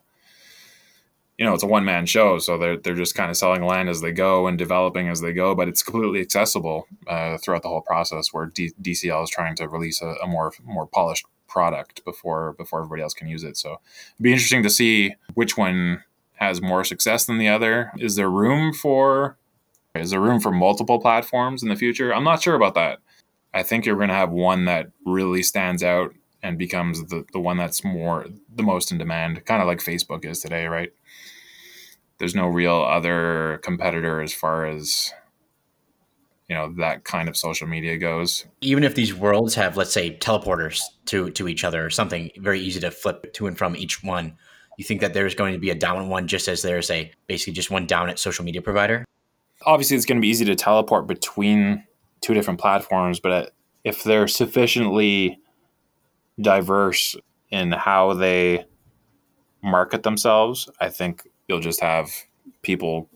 [1.38, 3.90] you know, it's a one man show, so they're they're just kind of selling land
[3.90, 7.70] as they go and developing as they go, but it's completely accessible uh, throughout the
[7.70, 8.34] whole process.
[8.34, 12.80] Where D- DCL is trying to release a, a, more more polished product before before
[12.80, 13.56] everybody else can use it.
[13.56, 13.80] So
[14.16, 16.04] it'd be interesting to see which one
[16.38, 17.92] has more success than the other?
[17.98, 19.38] Is there room for
[20.00, 22.14] is there room for multiple platforms in the future?
[22.14, 23.00] I'm not sure about that.
[23.54, 27.40] I think you're going to have one that really stands out and becomes the, the
[27.40, 30.92] one that's more the most in demand, kind of like Facebook is today, right?
[32.20, 35.14] There's no real other competitor as far as
[36.48, 38.46] you know that kind of social media goes.
[38.62, 42.60] Even if these worlds have, let's say, teleporters to to each other or something very
[42.60, 44.38] easy to flip to and from each one,
[44.78, 47.54] you think that there's going to be a dominant one just as there's a basically
[47.54, 49.04] just one dominant social media provider?
[49.66, 51.84] Obviously, it's going to be easy to teleport between
[52.22, 53.46] two different platforms, but uh,
[53.84, 55.40] if they're sufficiently
[56.40, 57.16] diverse
[57.50, 58.66] in how they
[59.62, 62.10] market themselves, I think you'll just have
[62.62, 63.10] people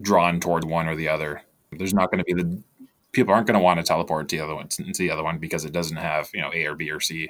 [0.00, 1.42] drawn toward one or the other.
[1.72, 2.62] There's not going to be the
[3.12, 5.38] people aren't going to want to teleport to the other one to the other one
[5.38, 7.28] because it doesn't have you know A or B or C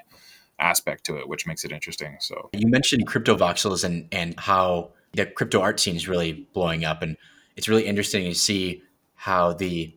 [0.59, 2.17] aspect to it, which makes it interesting.
[2.21, 7.03] So you mentioned CryptoVoxels and and how the crypto art scene is really blowing up,
[7.03, 7.17] and
[7.57, 8.83] it's really interesting to see
[9.15, 9.95] how the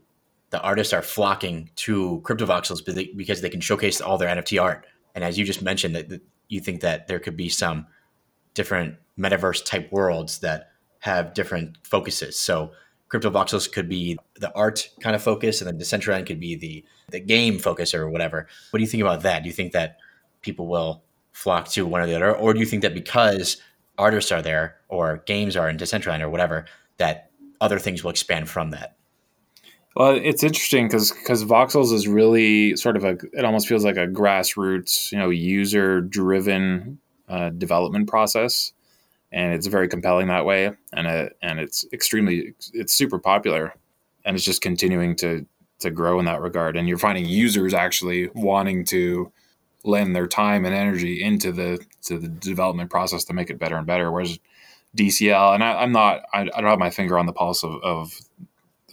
[0.51, 4.85] the artists are flocking to CryptoVoxels because they can showcase all their NFT art.
[5.13, 7.87] And as you just mentioned, that you think that there could be some
[8.53, 12.37] different metaverse type worlds that have different focuses.
[12.37, 12.71] So
[13.09, 17.19] CryptoVoxels could be the art kind of focus, and then Decentraland could be the the
[17.19, 18.47] game focus or whatever.
[18.71, 19.43] What do you think about that?
[19.43, 19.97] Do you think that
[20.41, 23.57] people will flock to one or the other, or do you think that because
[23.97, 26.65] artists are there or games are in Decentraland or whatever,
[26.97, 28.95] that other things will expand from that?
[29.95, 33.95] Well, it's interesting because because voxels is really sort of a it almost feels like
[33.97, 38.73] a grassroots, you know, user driven uh, development process
[39.31, 43.73] and it's very compelling that way and it, and it's extremely it's super popular
[44.23, 45.45] and it's just continuing to
[45.79, 49.31] to grow in that regard and you're finding users actually wanting to
[49.83, 53.75] lend their time and energy into the to the development process to make it better
[53.75, 54.39] and better whereas
[54.95, 57.81] DCL and I, am not I, I, don't have my finger on the pulse of,
[57.83, 58.13] of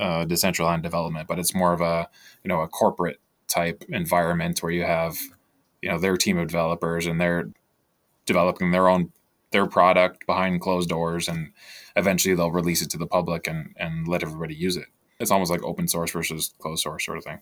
[0.01, 2.09] uh, decentralized development but it's more of a
[2.43, 5.17] you know a corporate type environment where you have
[5.81, 7.51] you know their team of developers and they're
[8.27, 9.13] developing their own
[9.53, 11.53] their product behind closed doors and
[11.97, 14.87] eventually they'll release it to the public and, and let everybody use it.
[15.21, 17.39] It's almost like open source versus closed source sort of thing.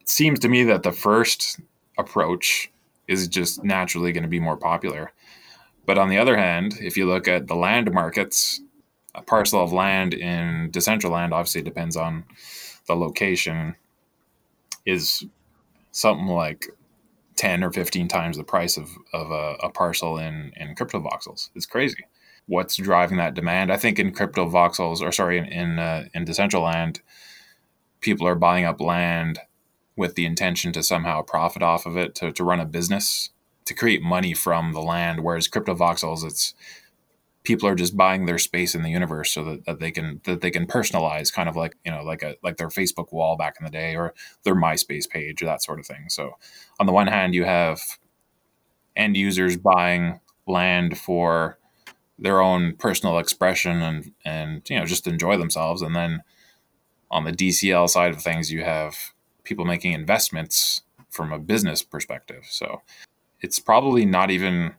[0.00, 1.60] It seems to me that the first
[1.98, 2.70] approach
[3.08, 5.12] is just naturally going to be more popular.
[5.86, 8.60] But on the other hand, if you look at the land markets,
[9.14, 12.24] a parcel of land in Decentraland obviously depends on
[12.86, 13.76] the location,
[14.84, 15.24] is
[15.92, 16.66] something like
[17.36, 21.50] 10 or 15 times the price of, of a, a parcel in, in CryptoVoxels.
[21.54, 22.06] It's crazy.
[22.46, 23.72] What's driving that demand?
[23.72, 27.00] I think in CryptoVoxels, or sorry, in in, uh, in Decentraland,
[28.00, 29.40] people are buying up land
[29.96, 33.30] with the intention to somehow profit off of it, to, to run a business,
[33.66, 35.22] to create money from the land.
[35.22, 36.54] Whereas CryptoVoxels, it's
[37.46, 40.40] people are just buying their space in the universe so that, that they can that
[40.40, 43.54] they can personalize kind of like you know like a like their facebook wall back
[43.60, 46.32] in the day or their myspace page or that sort of thing so
[46.80, 47.80] on the one hand you have
[48.96, 51.56] end users buying land for
[52.18, 56.22] their own personal expression and and you know just enjoy themselves and then
[57.12, 59.12] on the DCL side of things you have
[59.44, 62.82] people making investments from a business perspective so
[63.40, 64.74] it's probably not even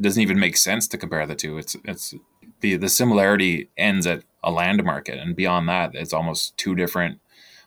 [0.00, 1.58] doesn't even make sense to compare the two.
[1.58, 2.14] It's it's
[2.60, 7.20] the the similarity ends at a land market, and beyond that, it's almost two different.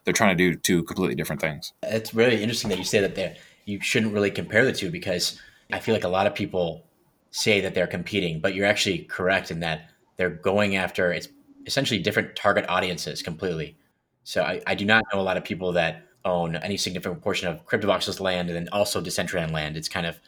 [0.04, 1.74] They're trying to do two completely different things.
[1.84, 5.40] It's really interesting that you say that there you shouldn't really compare the two because
[5.72, 6.86] I feel like a lot of people
[7.32, 11.30] say that they're competing, but you're actually correct in that they're going after it's
[11.66, 13.78] essentially different target audiences completely.
[14.24, 17.48] So I, I do not know a lot of people that own any significant portion
[17.48, 19.78] of CryptoVoxels land and then also Decentraland land.
[19.78, 20.20] It's kind of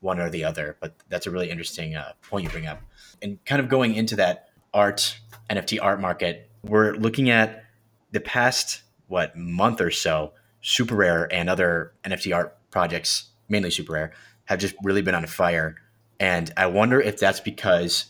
[0.00, 0.76] one or the other.
[0.80, 2.80] But that's a really interesting uh, point you bring up.
[3.20, 5.18] And kind of going into that art
[5.50, 7.64] NFT art market, we're looking at
[8.10, 10.32] the past what month or so.
[10.64, 14.12] Super Rare and other NFT art projects, mainly Super Rare,
[14.44, 15.74] have just really been on fire.
[16.20, 18.06] And I wonder if that's because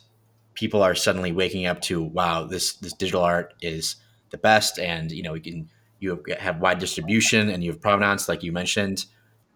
[0.55, 3.97] people are suddenly waking up to wow, this this digital art is
[4.31, 5.69] the best, and you know we can
[6.03, 9.07] you have wide distribution and you have provenance, like you mentioned,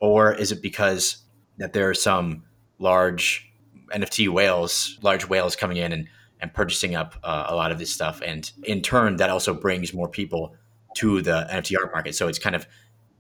[0.01, 1.19] or is it because
[1.59, 2.45] that there are some
[2.79, 3.51] large
[3.95, 6.09] NFT whales, large whales coming in and,
[6.41, 8.21] and purchasing up uh, a lot of this stuff.
[8.25, 10.55] And in turn, that also brings more people
[10.97, 12.15] to the NFT art market.
[12.15, 12.67] So it's kind of,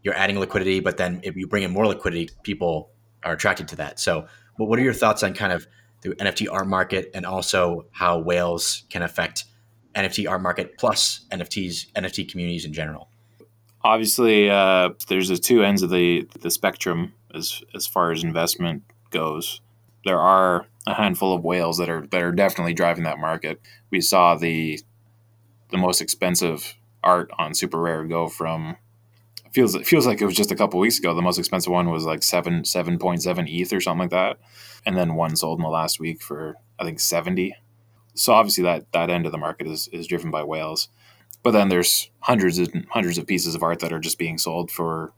[0.02, 2.90] you're adding liquidity, but then if you bring in more liquidity, people
[3.24, 3.98] are attracted to that.
[3.98, 4.26] So
[4.58, 5.66] but what are your thoughts on kind of
[6.02, 9.44] the NFT art market and also how whales can affect
[9.94, 13.08] NFT art market plus NFTs, NFT communities in general?
[13.86, 18.82] Obviously, uh, there's the two ends of the the spectrum as as far as investment
[19.10, 19.60] goes.
[20.04, 23.60] There are a handful of whales that are that are definitely driving that market.
[23.90, 24.80] We saw the
[25.70, 28.76] the most expensive art on Super Rare go from
[29.52, 31.14] feels it feels like it was just a couple weeks ago.
[31.14, 34.38] The most expensive one was like seven seven point seven ETH or something like that,
[34.84, 37.54] and then one sold in the last week for I think seventy.
[38.14, 40.88] So obviously that that end of the market is is driven by whales,
[41.42, 44.70] but then there's hundreds and hundreds of pieces of art that are just being sold
[44.70, 45.12] for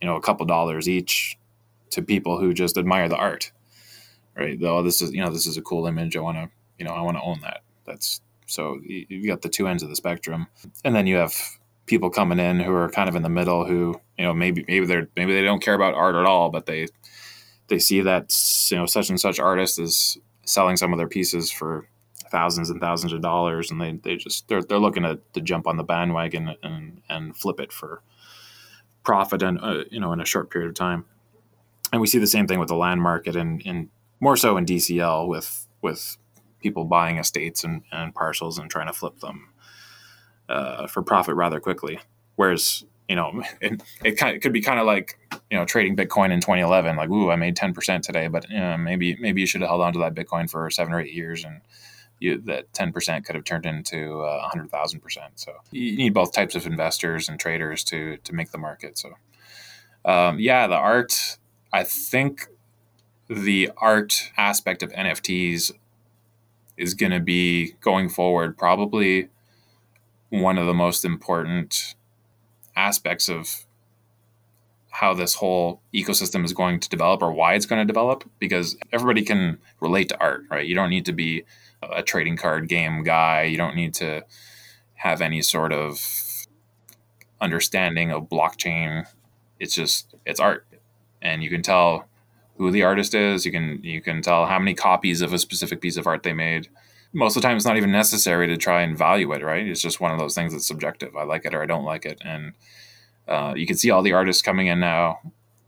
[0.00, 1.38] you know a couple dollars each
[1.90, 3.52] to people who just admire the art,
[4.36, 4.60] right?
[4.60, 6.16] Though this is you know this is a cool image.
[6.16, 7.62] I want to you know I want to own that.
[7.86, 10.46] That's so you've got the two ends of the spectrum,
[10.84, 11.34] and then you have
[11.86, 14.86] people coming in who are kind of in the middle who you know maybe maybe
[14.86, 16.86] they're maybe they don't care about art at all, but they
[17.68, 18.34] they see that
[18.70, 21.88] you know such and such artist is selling some of their pieces for
[22.34, 25.68] thousands and thousands of dollars and they, they just they're, they're looking to, to jump
[25.68, 28.02] on the bandwagon and, and flip it for
[29.04, 31.04] profit and uh, you know in a short period of time
[31.92, 34.66] and we see the same thing with the land market and, and more so in
[34.66, 36.16] DCL with with
[36.58, 39.50] people buying estates and, and parcels and trying to flip them
[40.48, 42.00] uh, for profit rather quickly.
[42.34, 45.18] Whereas you know it, it, kind of, it could be kind of like
[45.52, 48.58] you know trading Bitcoin in 2011, like ooh I made 10 percent today, but you
[48.58, 51.12] know, maybe maybe you should have held on to that Bitcoin for seven or eight
[51.12, 51.60] years and
[52.24, 55.18] you, that 10% could have turned into uh, 100,000%.
[55.34, 58.98] So you need both types of investors and traders to, to make the market.
[58.98, 59.14] So,
[60.04, 61.38] um, yeah, the art,
[61.72, 62.48] I think
[63.28, 65.72] the art aspect of NFTs
[66.76, 69.28] is going to be going forward probably
[70.30, 71.94] one of the most important
[72.74, 73.66] aspects of
[74.90, 78.76] how this whole ecosystem is going to develop or why it's going to develop because
[78.92, 81.44] everybody can relate to art right you don't need to be
[81.92, 84.22] a trading card game guy you don't need to
[84.94, 86.46] have any sort of
[87.40, 89.06] understanding of blockchain
[89.58, 90.66] it's just it's art
[91.20, 92.06] and you can tell
[92.56, 93.44] who the artist is.
[93.44, 96.32] You can you can tell how many copies of a specific piece of art they
[96.32, 96.68] made.
[97.12, 99.42] Most of the time, it's not even necessary to try and value it.
[99.42, 99.66] Right?
[99.66, 101.16] It's just one of those things that's subjective.
[101.16, 102.52] I like it or I don't like it, and
[103.26, 105.20] uh, you can see all the artists coming in now,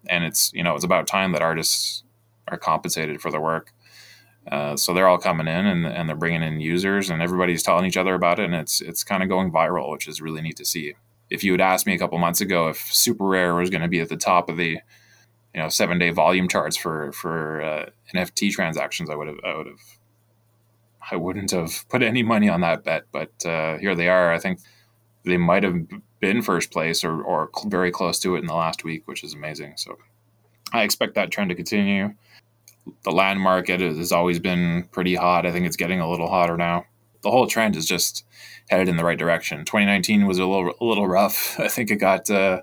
[0.09, 2.05] and it's you know it's about time that artists
[2.49, 3.73] are compensated for their work.
[4.51, 7.85] Uh, so they're all coming in and, and they're bringing in users and everybody's telling
[7.85, 10.57] each other about it and it's it's kind of going viral, which is really neat
[10.57, 10.95] to see.
[11.31, 13.89] If you had asked me a couple months ago if super rare was going to
[13.89, 14.79] be at the top of the
[15.57, 19.57] you know seven day volume charts for for uh, NFT transactions, I would have I
[19.57, 19.81] would have
[21.11, 23.05] I wouldn't have put any money on that bet.
[23.11, 24.33] But uh, here they are.
[24.33, 24.61] I think
[25.25, 25.75] they might have
[26.21, 29.35] been first place or or very close to it in the last week, which is
[29.35, 29.75] amazing.
[29.77, 29.99] So
[30.73, 32.15] I expect that trend to continue.
[33.03, 35.47] The land market has always been pretty hot.
[35.47, 36.85] I think it's getting a little hotter now.
[37.23, 38.25] The whole trend is just
[38.69, 39.65] headed in the right direction.
[39.65, 41.59] 2019 was a little a little rough.
[41.61, 42.31] I think it got.
[42.31, 42.63] Uh,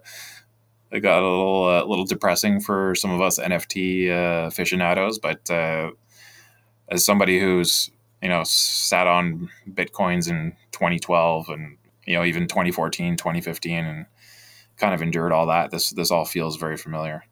[0.94, 5.18] it got a little uh, little depressing for some of us NFT uh, aficionados.
[5.18, 5.92] But uh,
[6.88, 7.90] as somebody who's
[8.22, 14.06] you know sat on bitcoins in 2012 and you know even 2014, 2015, and
[14.78, 17.24] kind of endured all that, this this all feels very familiar.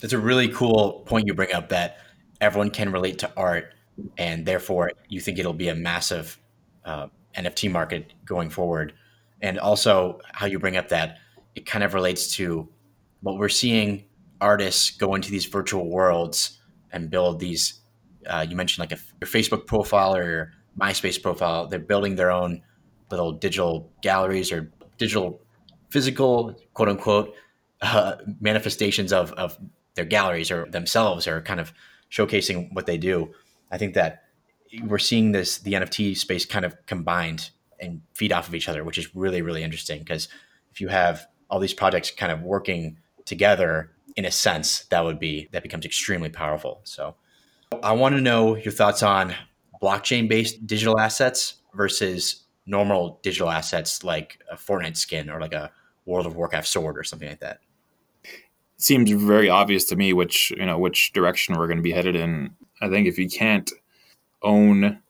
[0.00, 1.98] That's a really cool point you bring up that
[2.40, 3.74] everyone can relate to art,
[4.16, 6.38] and therefore you think it'll be a massive
[6.84, 8.94] uh, NFT market going forward.
[9.42, 11.18] And also how you bring up that
[11.54, 12.68] it kind of relates to
[13.22, 14.04] what we're seeing
[14.40, 16.58] artists go into these virtual worlds
[16.92, 17.80] and build these.
[18.26, 21.66] Uh, you mentioned like a, your Facebook profile or your MySpace profile.
[21.66, 22.62] They're building their own
[23.10, 25.40] little digital galleries or digital
[25.90, 27.34] physical quote unquote
[27.82, 29.58] uh, manifestations of, of
[29.94, 31.72] their galleries or themselves are kind of
[32.10, 33.32] showcasing what they do.
[33.70, 34.24] I think that
[34.84, 38.84] we're seeing this the NFT space kind of combined and feed off of each other,
[38.84, 40.28] which is really really interesting because
[40.72, 45.18] if you have all these projects kind of working together in a sense that would
[45.18, 47.14] be that becomes extremely powerful so
[47.82, 49.34] i want to know your thoughts on
[49.82, 55.70] blockchain based digital assets versus normal digital assets like a fortnite skin or like a
[56.06, 57.60] world of warcraft sword or something like that
[58.82, 62.16] seems very obvious to me which you know which direction we're going to be headed
[62.16, 62.50] in
[62.80, 63.70] i think if you can't
[64.42, 65.00] own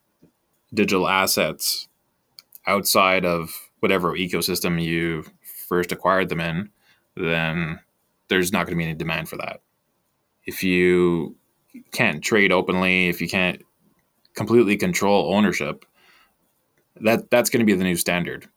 [0.73, 1.89] digital assets
[2.67, 5.25] outside of whatever ecosystem you
[5.69, 6.71] first acquired them in,
[7.17, 7.81] then
[8.29, 9.61] there's not going to be any demand for that.
[10.45, 11.37] If you
[11.93, 13.63] can't trade openly, if you can't
[14.35, 15.85] completely control ownership,
[17.01, 18.49] that that's going to be the new standard.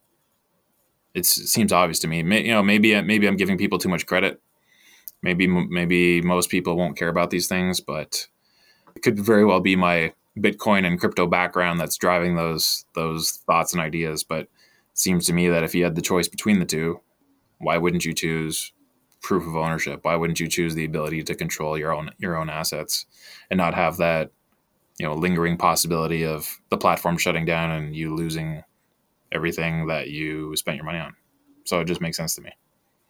[1.14, 2.18] It's, it seems obvious to me.
[2.18, 4.42] You know, maybe maybe I'm giving people too much credit.
[5.24, 8.28] Maybe maybe most people won't care about these things, but
[8.96, 13.74] it could very well be my Bitcoin and crypto background that's driving those those thoughts
[13.74, 14.24] and ideas.
[14.24, 14.50] But
[14.94, 17.00] seems to me that if you had the choice between the two,
[17.60, 18.74] why wouldn't you choose
[19.22, 20.04] proof of ownership?
[20.04, 23.06] Why wouldn't you choose the ability to control your own your own assets
[23.50, 24.32] and not have that
[25.00, 28.64] you know lingering possibility of the platform shutting down and you losing
[29.32, 31.16] everything that you spent your money on?
[31.66, 32.52] So it just makes sense to me.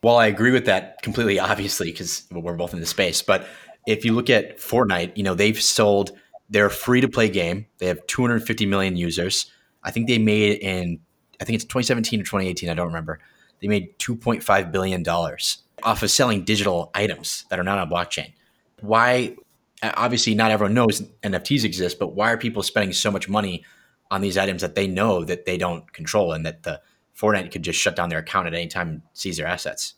[0.03, 3.21] Well, I agree with that completely, obviously, because we're both in the space.
[3.21, 3.47] But
[3.87, 6.11] if you look at Fortnite, you know they've sold
[6.49, 7.65] their free to play game.
[7.79, 9.51] They have 250 million users.
[9.81, 10.99] I think they made in
[11.41, 12.69] I think it's 2017 or 2018.
[12.69, 13.19] I don't remember.
[13.61, 18.33] They made 2.5 billion dollars off of selling digital items that are not on blockchain.
[18.81, 19.35] Why?
[19.81, 23.65] Obviously, not everyone knows NFTs exist, but why are people spending so much money
[24.11, 26.79] on these items that they know that they don't control and that the
[27.17, 29.95] Fortnite could just shut down their account at any time and seize their assets?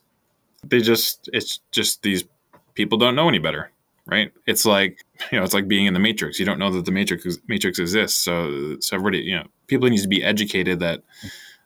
[0.64, 2.24] They just, it's just these
[2.74, 3.72] people don't know any better,
[4.06, 4.32] right?
[4.46, 6.40] It's like, you know, it's like being in the Matrix.
[6.40, 8.18] You don't know that the Matrix Matrix exists.
[8.20, 11.04] So, so everybody, you know, people need to be educated that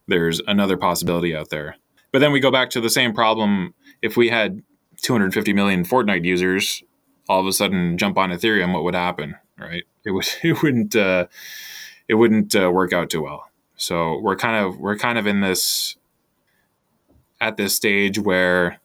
[0.07, 1.75] there's another possibility out there.
[2.11, 4.63] But then we go back to the same problem if we had
[5.01, 6.83] 250 million Fortnite users
[7.29, 9.35] all of a sudden jump on Ethereum, what would happen?
[9.57, 9.83] Right?
[10.03, 11.27] It would it wouldn't uh,
[12.07, 13.48] it wouldn't uh, work out too well.
[13.79, 15.95] So we're kind of we're kind of in this
[17.39, 18.77] at this stage where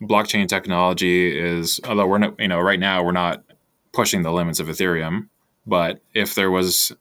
[0.00, 3.44] blockchain technology is although we're not you know right now we're not
[3.92, 5.28] pushing the limits of Ethereum,
[5.66, 6.92] but if there was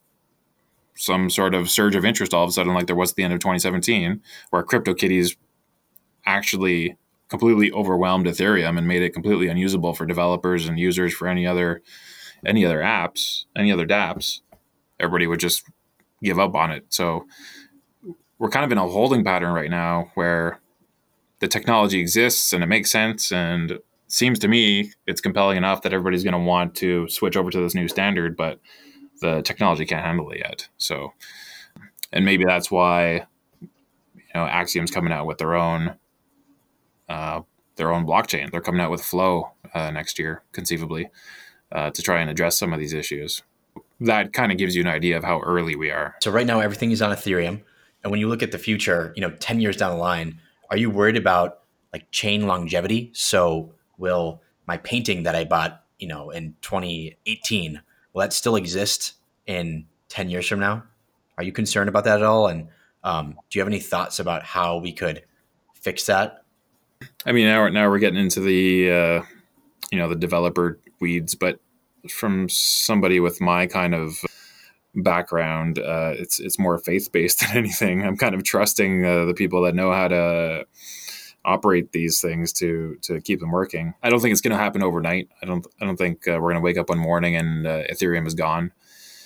[0.96, 3.24] some sort of surge of interest all of a sudden, like there was at the
[3.24, 5.38] end of 2017, where CryptoKitties
[6.26, 6.98] actually
[7.30, 11.82] completely overwhelmed Ethereum and made it completely unusable for developers and users for any other
[12.46, 14.42] any other apps, any other dApps,
[15.00, 15.64] everybody would just
[16.24, 16.86] give up on it.
[16.90, 17.28] So
[18.40, 20.60] we're kind of in a holding pattern right now where
[21.40, 25.94] the technology exists and it makes sense and seems to me it's compelling enough that
[25.94, 28.60] everybody's going to want to switch over to this new standard, but
[29.22, 30.68] the technology can't handle it yet.
[30.78, 31.14] So,
[32.12, 33.26] and maybe that's why
[33.62, 33.70] you
[34.36, 35.96] know Axiom's coming out with their own
[37.10, 37.42] uh,
[37.76, 38.52] their own blockchain.
[38.52, 41.10] They're coming out with Flow uh, next year, conceivably,
[41.72, 43.42] uh, to try and address some of these issues.
[44.00, 46.16] That kind of gives you an idea of how early we are.
[46.22, 47.62] So right now everything is on Ethereum,
[48.04, 50.40] and when you look at the future, you know, ten years down the line,
[50.70, 51.60] are you worried about
[51.94, 53.12] like chain longevity?
[53.14, 57.82] So will my painting that I bought, you know, in 2018,
[58.14, 59.14] will that still exist
[59.46, 60.84] in 10 years from now?
[61.38, 62.48] Are you concerned about that at all?
[62.48, 62.68] And
[63.04, 65.24] um, do you have any thoughts about how we could
[65.74, 66.44] fix that?
[67.26, 69.24] I mean, now, now we're getting into the, uh,
[69.92, 71.60] you know, the developer weeds, but
[72.10, 74.24] from somebody with my kind of
[74.96, 78.04] background, uh, it's, it's more faith based than anything.
[78.04, 80.66] I'm kind of trusting uh, the people that know how to
[81.46, 83.94] operate these things to to keep them working.
[84.02, 85.30] I don't think it's going to happen overnight.
[85.42, 87.84] I don't I don't think uh, we're going to wake up one morning and uh,
[87.92, 88.72] Ethereum is gone.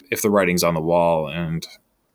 [0.10, 1.68] If the writing's on the wall, and,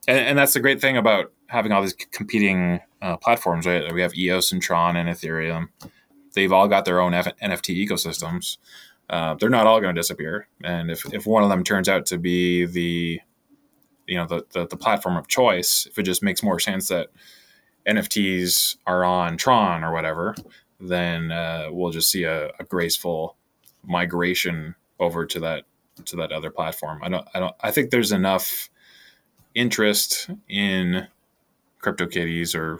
[0.09, 3.67] and and, that's the great thing about having all these competing uh, platforms.
[3.67, 5.69] Right, we have EOS and Tron and Ethereum.
[6.35, 8.57] They've all got their own F- NFT ecosystems.
[9.13, 12.07] Uh, they're not all going to disappear, and if if one of them turns out
[12.07, 13.21] to be the
[14.07, 17.09] you know the, the the platform of choice, if it just makes more sense that
[17.87, 20.35] NFTs are on Tron or whatever,
[20.81, 23.37] then uh, we'll just see a, a, graceful
[23.85, 25.65] migration over to that
[26.07, 27.01] to that other platform.
[27.03, 28.71] I don't I don't I think there's enough
[29.55, 31.07] interest in
[31.83, 32.79] CryptoKitties or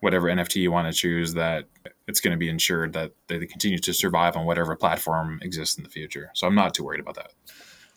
[0.00, 1.66] whatever NFT you want to choose that
[2.12, 5.82] it's going to be ensured that they continue to survive on whatever platform exists in
[5.82, 6.30] the future.
[6.34, 7.32] So I'm not too worried about that.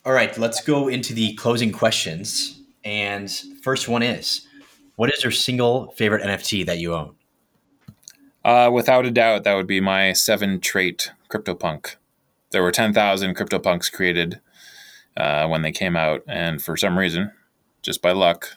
[0.06, 2.58] All right, let's go into the closing questions.
[2.82, 3.30] And
[3.62, 4.48] first one is
[4.94, 7.14] what is your single favorite NFT that you own?
[8.42, 11.96] Uh, without a doubt, that would be my seven trait CryptoPunk.
[12.52, 14.40] There were 10,000 CryptoPunks created
[15.14, 17.32] uh, when they came out, and for some reason,
[17.82, 18.56] just by luck,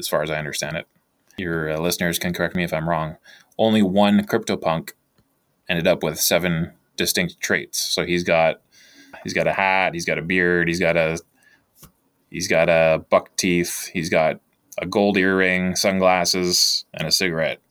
[0.00, 0.88] as far as I understand it,
[1.36, 3.16] your uh, listeners can correct me if I'm wrong,
[3.58, 4.92] only one CryptoPunk
[5.68, 7.78] ended up with seven distinct traits.
[7.78, 8.60] So he's got
[9.24, 11.18] he's got a hat, he's got a beard, he's got a
[12.30, 14.40] he's got a buck teeth, he's got
[14.78, 17.60] a gold earring, sunglasses, and a cigarette.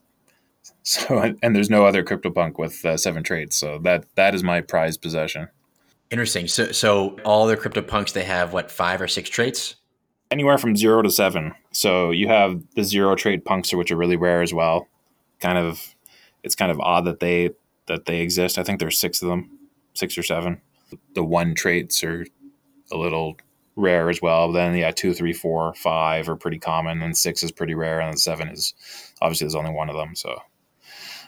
[0.82, 3.56] So, and there's no other CryptoPunk with uh, seven traits.
[3.56, 5.50] So that that is my prized possession.
[6.10, 6.48] Interesting.
[6.48, 9.76] So, so all the CryptoPunks they have what five or six traits?
[10.32, 11.56] Anywhere from zero to seven.
[11.72, 14.88] So you have the zero trade punks, which are really rare as well.
[15.40, 15.96] Kind of,
[16.44, 17.52] it's kind of odd that they
[17.88, 18.60] that they exist.
[18.60, 19.58] I think there's six of them,
[19.94, 20.62] six or seven.
[21.16, 22.28] The one traits are
[22.92, 23.38] a little
[23.76, 24.52] rare as well.
[24.52, 28.20] Then yeah, two, three, four, five are pretty common, and six is pretty rare, and
[28.20, 28.74] seven is
[29.22, 30.16] obviously there's only one of them.
[30.16, 30.38] So,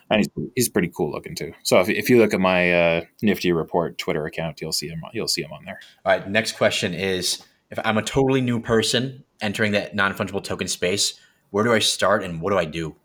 [0.10, 1.54] and he's, he's pretty cool looking too.
[1.64, 5.02] So if, if you look at my uh, Nifty Report Twitter account, you'll see him.
[5.14, 5.80] You'll see him on there.
[6.06, 6.30] All right.
[6.30, 11.19] Next question is: If I'm a totally new person entering that non fungible token space,
[11.49, 12.95] where do I start and what do I do?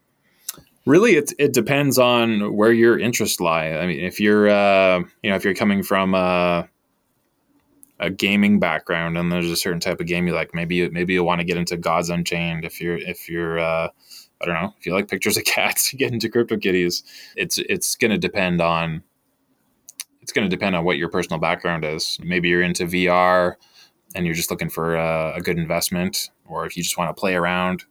[0.85, 3.71] Really, it, it depends on where your interests lie.
[3.71, 6.65] I mean, if you're, uh, you know, if you're coming from, uh,
[7.99, 11.15] a gaming background and there's a certain type of game you like maybe you, maybe
[11.15, 13.89] you want to get into gods unchained if you're if you're uh,
[14.41, 17.03] i don't know if you like pictures of cats you get into CryptoKitties
[17.37, 19.03] it's it's going to depend on
[20.21, 23.55] it's going to depend on what your personal background is maybe you're into vr
[24.15, 27.21] and you're just looking for a, a good investment or if you just want to
[27.21, 27.85] play around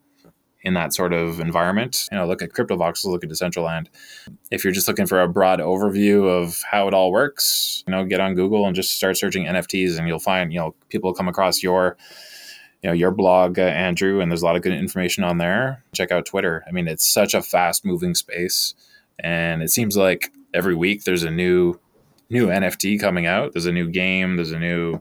[0.65, 2.09] in that sort of environment.
[2.11, 3.87] You know, look at CryptoVoxels, look at Decentraland.
[4.49, 8.03] If you're just looking for a broad overview of how it all works, you know,
[8.03, 11.27] get on Google and just start searching NFTs, and you'll find you know people come
[11.27, 11.95] across your
[12.81, 15.83] you know your blog, uh, Andrew, and there's a lot of good information on there.
[15.93, 16.63] Check out Twitter.
[16.67, 18.73] I mean, it's such a fast moving space,
[19.19, 21.79] and it seems like every week there's a new
[22.29, 23.53] new NFT coming out.
[23.53, 24.35] There's a new game.
[24.35, 24.99] There's a new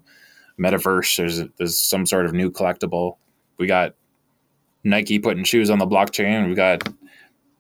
[0.59, 1.17] metaverse.
[1.17, 3.17] There's there's some sort of new collectible.
[3.59, 3.95] We got
[4.83, 6.47] Nike putting shoes on the blockchain.
[6.47, 6.89] We've got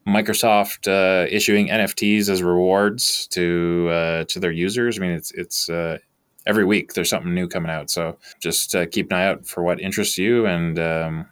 [0.07, 4.99] Microsoft uh, issuing NFTs as rewards to uh, to their users.
[4.99, 5.99] I mean, it's it's uh,
[6.47, 7.91] every week there's something new coming out.
[7.91, 10.47] So just uh, keep an eye out for what interests you.
[10.47, 11.27] And um,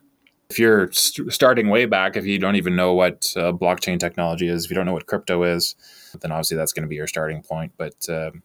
[0.49, 4.49] if you're st- starting way back, if you don't even know what uh, blockchain technology
[4.49, 5.75] is, if you don't know what crypto is,
[6.21, 7.73] then obviously that's going to be your starting point.
[7.77, 8.43] But um,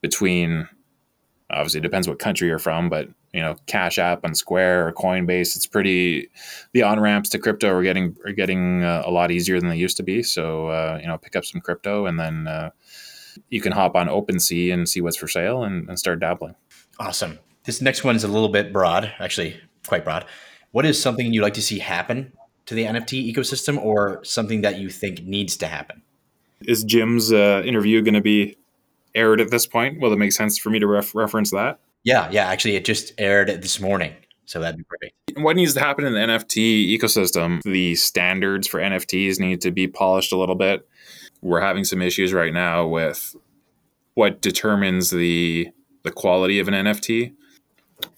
[0.00, 0.68] between
[1.50, 4.92] obviously it depends what country you're from, but you know, Cash App and Square or
[4.92, 6.28] Coinbase, it's pretty.
[6.72, 9.76] The on ramps to crypto are getting are getting uh, a lot easier than they
[9.76, 10.22] used to be.
[10.22, 12.70] So uh, you know, pick up some crypto and then uh,
[13.50, 16.54] you can hop on OpenSea and see what's for sale and, and start dabbling.
[16.98, 17.38] Awesome.
[17.64, 20.24] This next one is a little bit broad, actually quite broad.
[20.72, 22.32] What is something you'd like to see happen
[22.66, 26.02] to the NFT ecosystem, or something that you think needs to happen?
[26.66, 28.57] Is Jim's uh, interview going to be
[29.18, 30.00] aired at this point?
[30.00, 31.80] Will it make sense for me to ref- reference that?
[32.04, 32.46] Yeah, yeah.
[32.46, 34.14] Actually, it just aired this morning,
[34.46, 35.12] so that'd be great.
[35.36, 37.62] What needs to happen in the NFT ecosystem?
[37.62, 40.88] The standards for NFTs need to be polished a little bit.
[41.42, 43.36] We're having some issues right now with
[44.14, 45.68] what determines the
[46.04, 47.34] the quality of an NFT.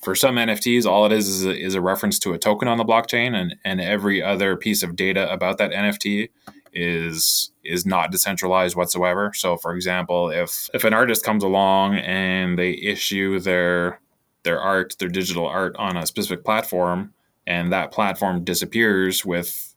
[0.03, 2.77] For some NFTs, all it is is a, is a reference to a token on
[2.79, 6.29] the blockchain, and and every other piece of data about that NFT
[6.73, 9.33] is is not decentralized whatsoever.
[9.35, 14.01] So for example, if if an artist comes along and they issue their
[14.43, 17.13] their art, their digital art on a specific platform
[17.47, 19.75] and that platform disappears with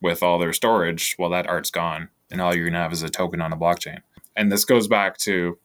[0.00, 3.02] with all their storage, well that art's gone and all you're going to have is
[3.02, 3.98] a token on a blockchain.
[4.36, 5.58] And this goes back to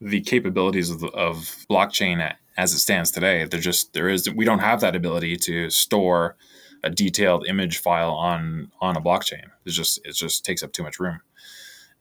[0.00, 1.36] the capabilities of, of
[1.70, 3.44] blockchain as it stands today.
[3.44, 6.36] There just there is we don't have that ability to store
[6.84, 9.44] a detailed image file on on a blockchain.
[9.64, 11.20] It's just it just takes up too much room,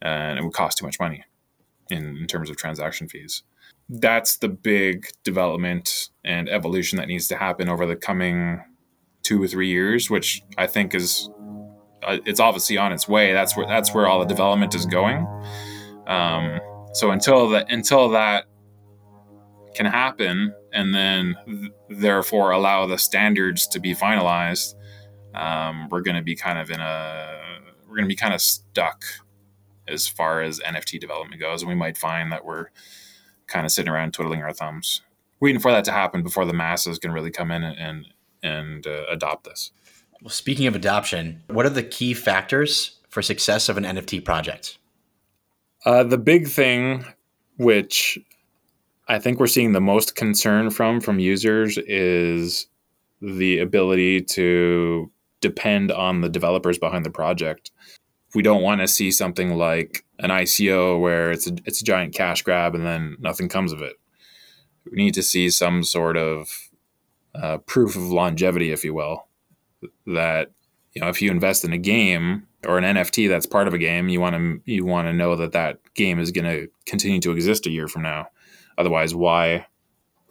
[0.02, 1.24] and it would cost too much money
[1.90, 3.44] in, in terms of transaction fees.
[3.90, 8.62] That's the big development and evolution that needs to happen over the coming
[9.24, 11.30] two or three years, which I think is
[12.04, 13.34] uh, it's obviously on its way.
[13.34, 15.26] That's where that's where all the development is going.
[16.08, 16.60] Um,
[16.94, 18.46] so until that until that
[19.74, 24.76] can happen, and then th- therefore allow the standards to be finalized,
[25.34, 27.40] um, we're going to be kind of in a
[27.88, 29.04] we're going to be kind of stuck
[29.88, 32.68] as far as NFT development goes, and we might find that we're
[33.48, 35.02] kind of sitting around twiddling our thumbs,
[35.40, 38.06] waiting for that to happen before the masses can really come in and and,
[38.42, 39.72] and uh, adopt this.
[40.22, 44.78] Well, speaking of adoption, what are the key factors for success of an NFT project?
[45.86, 47.06] Uh, the big thing,
[47.58, 48.18] which
[49.14, 52.66] I think we're seeing the most concern from from users, is
[53.22, 57.70] the ability to depend on the developers behind the project.
[58.34, 62.16] We don't want to see something like an ICO where it's a, it's a giant
[62.16, 63.94] cash grab and then nothing comes of it.
[64.90, 66.50] We need to see some sort of
[67.36, 69.28] uh, proof of longevity, if you will,
[70.08, 70.50] that
[70.94, 73.78] you know if you invest in a game or an NFT that's part of a
[73.78, 77.20] game, you want to you want to know that that game is going to continue
[77.20, 78.30] to exist a year from now.
[78.78, 79.66] Otherwise, why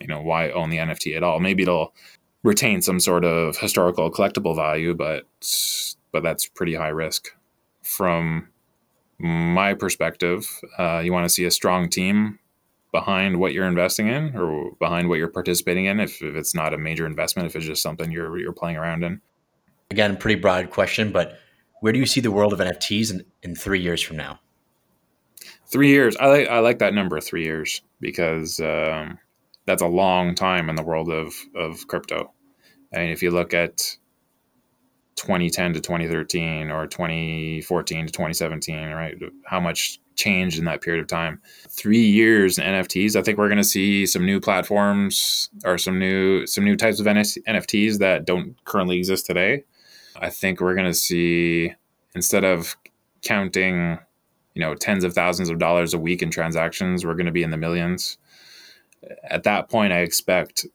[0.00, 1.40] you know why own the NFT at all?
[1.40, 1.94] Maybe it'll
[2.42, 5.24] retain some sort of historical collectible value, but
[6.12, 7.28] but that's pretty high risk.
[7.82, 8.48] From
[9.18, 12.38] my perspective, uh, you want to see a strong team
[12.92, 15.98] behind what you're investing in or behind what you're participating in.
[15.98, 19.02] If, if it's not a major investment, if it's just something you're you're playing around
[19.02, 19.20] in.
[19.90, 21.38] Again, pretty broad question, but
[21.80, 24.40] where do you see the world of NFTs in, in three years from now?
[25.72, 26.16] Three years.
[26.16, 29.18] I like I like that number, three years, because um,
[29.66, 32.30] that's a long time in the world of of crypto.
[32.94, 33.96] I mean, if you look at
[35.16, 39.16] 2010 to 2013 or 2014 to 2017, right?
[39.46, 41.40] How much changed in that period of time?
[41.68, 43.16] Three years in NFTs.
[43.16, 47.00] I think we're going to see some new platforms or some new some new types
[47.00, 49.64] of NFTs that don't currently exist today.
[50.16, 51.72] I think we're going to see
[52.14, 52.76] instead of
[53.22, 53.98] counting,
[54.54, 57.42] you know, tens of thousands of dollars a week in transactions, we're going to be
[57.42, 58.18] in the millions
[59.24, 60.66] at that point, I expect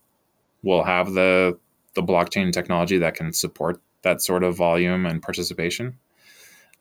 [0.64, 1.58] we'll have the
[1.96, 5.98] the blockchain technology that can support that sort of volume and participation.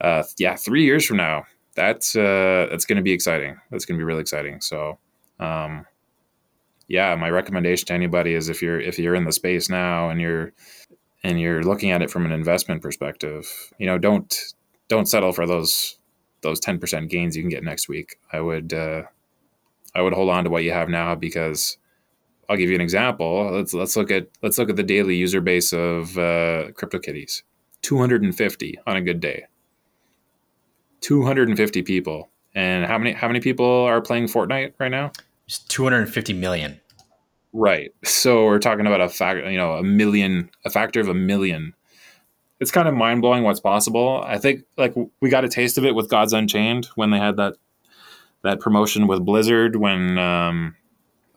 [0.01, 1.45] Uh, yeah, three years from now,
[1.75, 3.57] that's uh, that's going to be exciting.
[3.71, 4.61] That's going to be really exciting.
[4.61, 4.99] So,
[5.41, 5.87] um,
[6.89, 10.21] yeah, my recommendation to anybody is if you're if you're in the space now and
[10.21, 10.53] you're
[11.23, 14.39] and you're looking at it from an investment perspective, you know, don't
[14.89, 15.99] don't settle for those
[16.47, 18.19] those ten percent gains you can get next week.
[18.33, 19.03] I would uh,
[19.95, 21.79] I would hold on to what you have now because
[22.49, 23.51] I'll give you an example.
[23.53, 27.43] Let's let's look at let's look at the daily user base of uh, CryptoKitties.
[27.83, 29.47] 250 on a good day.
[31.01, 32.31] 250 people.
[32.55, 35.13] And how many how many people are playing Fortnite right now?
[35.47, 36.81] It's 250 million.
[37.53, 37.93] Right.
[38.05, 41.75] So we're talking about a fact, you know, a million, a factor of a million
[42.61, 44.23] it's kind of mind blowing what's possible.
[44.27, 47.37] I think like we got a taste of it with Gods Unchained when they had
[47.37, 47.55] that
[48.43, 50.75] that promotion with Blizzard when um,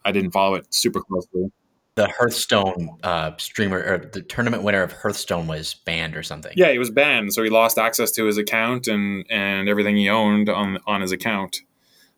[0.05, 1.51] I didn't follow it super closely.
[1.95, 6.53] The Hearthstone uh, streamer or the tournament winner of Hearthstone was banned or something.
[6.55, 10.07] Yeah, he was banned, so he lost access to his account and and everything he
[10.07, 11.61] owned on on his account.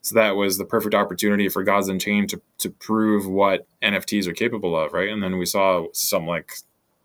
[0.04, 4.34] So that was the perfect opportunity for Gods Unchained to to prove what NFTs are
[4.34, 5.10] capable of, right?
[5.10, 6.54] And then we saw some like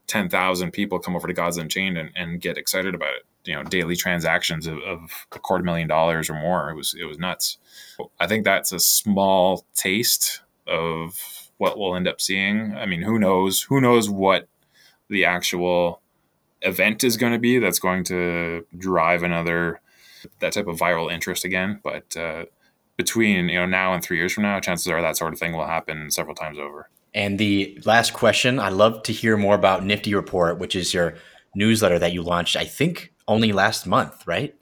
[0.06, 3.22] ten thousand people come over to Gods Unchained and, and get excited about it.
[3.44, 6.70] You know, daily transactions of, of a quarter million dollars or more.
[6.70, 7.58] It was it was nuts.
[8.20, 12.74] I think that's a small taste of what we'll end up seeing.
[12.76, 13.62] I mean, who knows?
[13.62, 14.48] Who knows what
[15.08, 16.00] the actual
[16.62, 19.80] event is going to be that's going to drive another
[20.40, 21.80] that type of viral interest again.
[21.82, 22.46] But uh,
[22.96, 25.52] between you know now and three years from now, chances are that sort of thing
[25.52, 26.88] will happen several times over.
[27.16, 31.14] And the last question, I'd love to hear more about Nifty Report, which is your
[31.54, 34.54] newsletter that you launched, I think, only last month, right?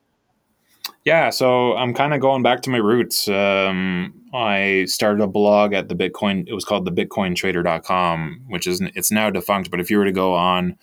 [1.05, 3.27] Yeah, so I'm kind of going back to my roots.
[3.27, 6.45] Um, I started a blog at the Bitcoin.
[6.47, 9.73] It was called the BitcoinTrader.com, which is it's now defunct.
[9.73, 10.79] But if you were to go on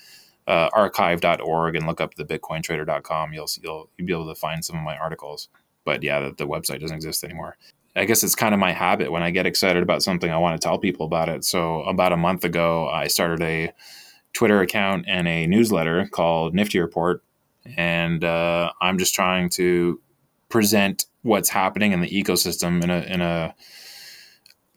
[0.47, 4.75] uh, archive.org and look up the BitcoinTrader.com, you'll you'll you'll be able to find some
[4.75, 5.47] of my articles.
[5.85, 7.57] But yeah, the, the website doesn't exist anymore.
[7.95, 10.59] I guess it's kind of my habit when I get excited about something, I want
[10.59, 11.43] to tell people about it.
[11.43, 13.73] So about a month ago, I started a
[14.33, 17.21] Twitter account and a newsletter called Nifty Report,
[17.75, 19.99] and uh, I'm just trying to
[20.47, 23.53] present what's happening in the ecosystem in a in a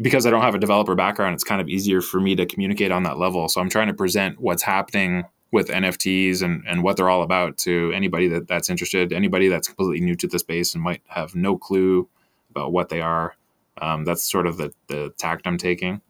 [0.00, 2.90] because I don't have a developer background, it's kind of easier for me to communicate
[2.90, 3.48] on that level.
[3.48, 7.56] So I'm trying to present what's happening with NFTs and, and what they're all about
[7.58, 11.36] to anybody that, that's interested, anybody that's completely new to the space and might have
[11.36, 12.08] no clue
[12.54, 13.34] about what they are.
[13.80, 16.00] Um, that's sort of the, the tact I'm taking.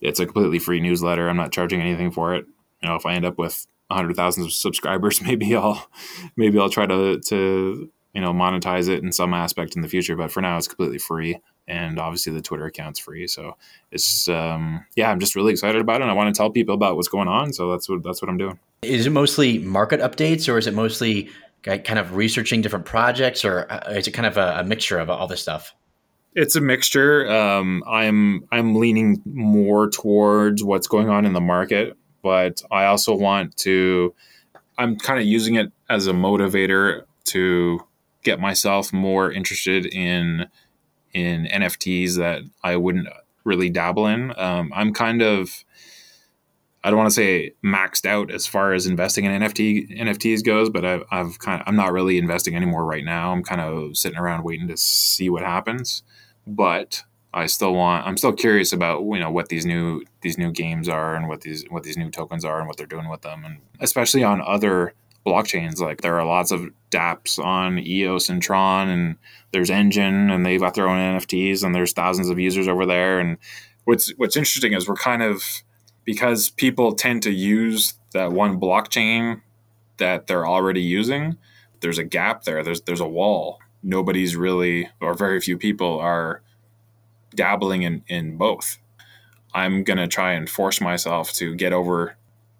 [0.00, 1.28] It's a completely free newsletter.
[1.28, 2.46] I'm not charging anything for it.
[2.82, 5.88] You know, if I end up with hundred thousand subscribers, maybe I'll
[6.36, 10.16] maybe I'll try to to you know monetize it in some aspect in the future
[10.16, 13.58] but for now it's completely free and obviously the twitter account's free so
[13.92, 16.74] it's um, yeah i'm just really excited about it and i want to tell people
[16.74, 20.00] about what's going on so that's what that's what i'm doing is it mostly market
[20.00, 21.28] updates or is it mostly
[21.66, 25.10] kind of researching different projects or uh, is it kind of a, a mixture of
[25.10, 25.74] all this stuff
[26.34, 31.96] it's a mixture um, i'm i'm leaning more towards what's going on in the market
[32.22, 34.14] but i also want to
[34.78, 37.80] i'm kind of using it as a motivator to
[38.22, 40.46] get myself more interested in
[41.14, 43.08] in NFTs that I wouldn't
[43.44, 44.34] really dabble in.
[44.36, 45.64] Um, I'm kind of
[46.86, 50.70] I don't want to say maxed out as far as investing in NFT NFTs goes,
[50.70, 53.32] but I've, I've kind of I'm not really investing anymore right now.
[53.32, 56.04] I'm kind of sitting around waiting to see what happens,
[56.46, 57.02] but
[57.34, 60.88] I still want I'm still curious about you know what these new these new games
[60.88, 63.44] are and what these what these new tokens are and what they're doing with them
[63.44, 64.94] and especially on other
[65.26, 65.80] blockchains.
[65.80, 69.16] Like there are lots of dApps on EOS and Tron, and
[69.50, 73.18] there's Enjin, and they've got their own NFTs, and there's thousands of users over there.
[73.18, 73.38] And
[73.84, 75.42] what's what's interesting is we're kind of
[76.06, 79.42] because people tend to use that one blockchain
[79.98, 81.36] that they're already using.
[81.80, 82.62] There's a gap there.
[82.62, 83.58] There's there's a wall.
[83.82, 86.42] Nobody's really, or very few people are
[87.34, 88.78] dabbling in in both.
[89.52, 92.16] I'm gonna try and force myself to get over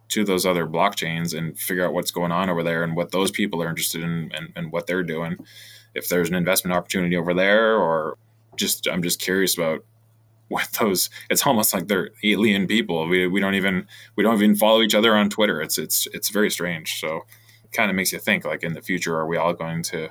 [0.08, 3.30] to those other blockchains and figure out what's going on over there and what those
[3.30, 5.36] people are interested in and, and what they're doing.
[5.94, 8.18] If there's an investment opportunity over there, or
[8.56, 9.84] just I'm just curious about
[10.48, 11.10] what those.
[11.30, 13.06] It's almost like they're alien people.
[13.08, 13.86] We, we don't even
[14.16, 15.60] we don't even follow each other on Twitter.
[15.60, 17.00] It's it's it's very strange.
[17.00, 17.22] So
[17.64, 20.10] it kind of makes you think like in the future, are we all going to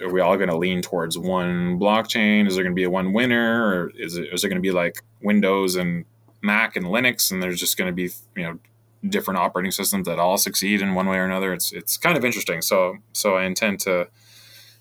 [0.00, 2.46] are we all going to lean towards one blockchain?
[2.46, 4.66] Is there going to be a one winner, or is it is there going to
[4.66, 6.04] be like Windows and
[6.42, 8.58] Mac and Linux, and there's just going to be you know
[9.08, 11.52] different operating systems that all succeed in one way or another.
[11.52, 12.62] It's it's kind of interesting.
[12.62, 14.08] So so I intend to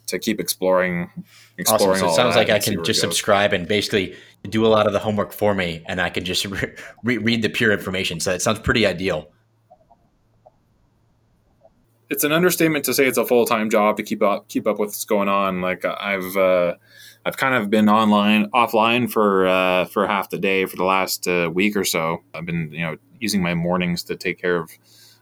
[0.07, 1.09] to keep exploring
[1.57, 2.03] exploring.
[2.03, 2.07] Awesome.
[2.09, 4.15] So it sounds like I can just subscribe and basically
[4.49, 6.73] do a lot of the homework for me, and I can just re-
[7.03, 8.19] re- read the pure information.
[8.19, 9.31] So it sounds pretty ideal.
[12.09, 14.79] It's an understatement to say it's a full time job to keep up keep up
[14.79, 15.61] with what's going on.
[15.61, 16.75] Like I've uh,
[17.25, 21.27] I've kind of been online offline for uh, for half the day for the last
[21.27, 22.21] uh, week or so.
[22.33, 24.71] I've been you know using my mornings to take care of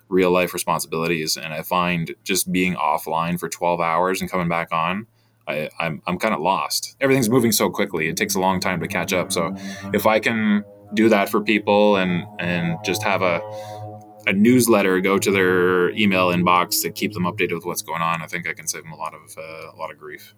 [0.10, 1.38] real life responsibilities.
[1.38, 5.07] And I find just being offline for 12 hours and coming back on,
[5.47, 6.95] I, I'm, I'm kind of lost.
[6.99, 8.07] Everything's moving so quickly.
[8.07, 9.32] It takes a long time to catch up.
[9.32, 9.55] So
[9.93, 13.39] if I can do that for people and, and just have a,
[14.28, 18.22] a newsletter go to their email inbox to keep them updated with what's going on,
[18.22, 20.36] I think I can save them a lot of, uh, a lot of grief.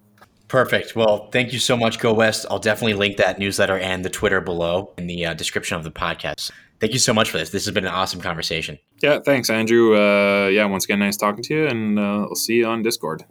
[0.48, 0.98] Perfect.
[0.98, 2.46] Well, thank you so much, GoWest.
[2.52, 5.92] I'll definitely link that newsletter and the Twitter below in the uh, description of the
[5.92, 6.52] podcast.
[6.82, 7.52] Thank you so much for this.
[7.52, 8.80] This has been an awesome conversation.
[9.04, 9.96] Yeah, thanks, Andrew.
[9.96, 13.24] Uh, yeah, once again, nice talking to you, and uh, I'll see you on Discord.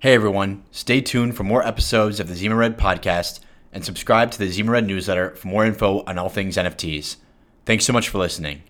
[0.00, 0.62] Hey, everyone.
[0.70, 3.40] Stay tuned for more episodes of the Zima Red podcast
[3.72, 7.16] and subscribe to the Zima Red newsletter for more info on all things NFTs.
[7.64, 8.62] Thanks so much for listening.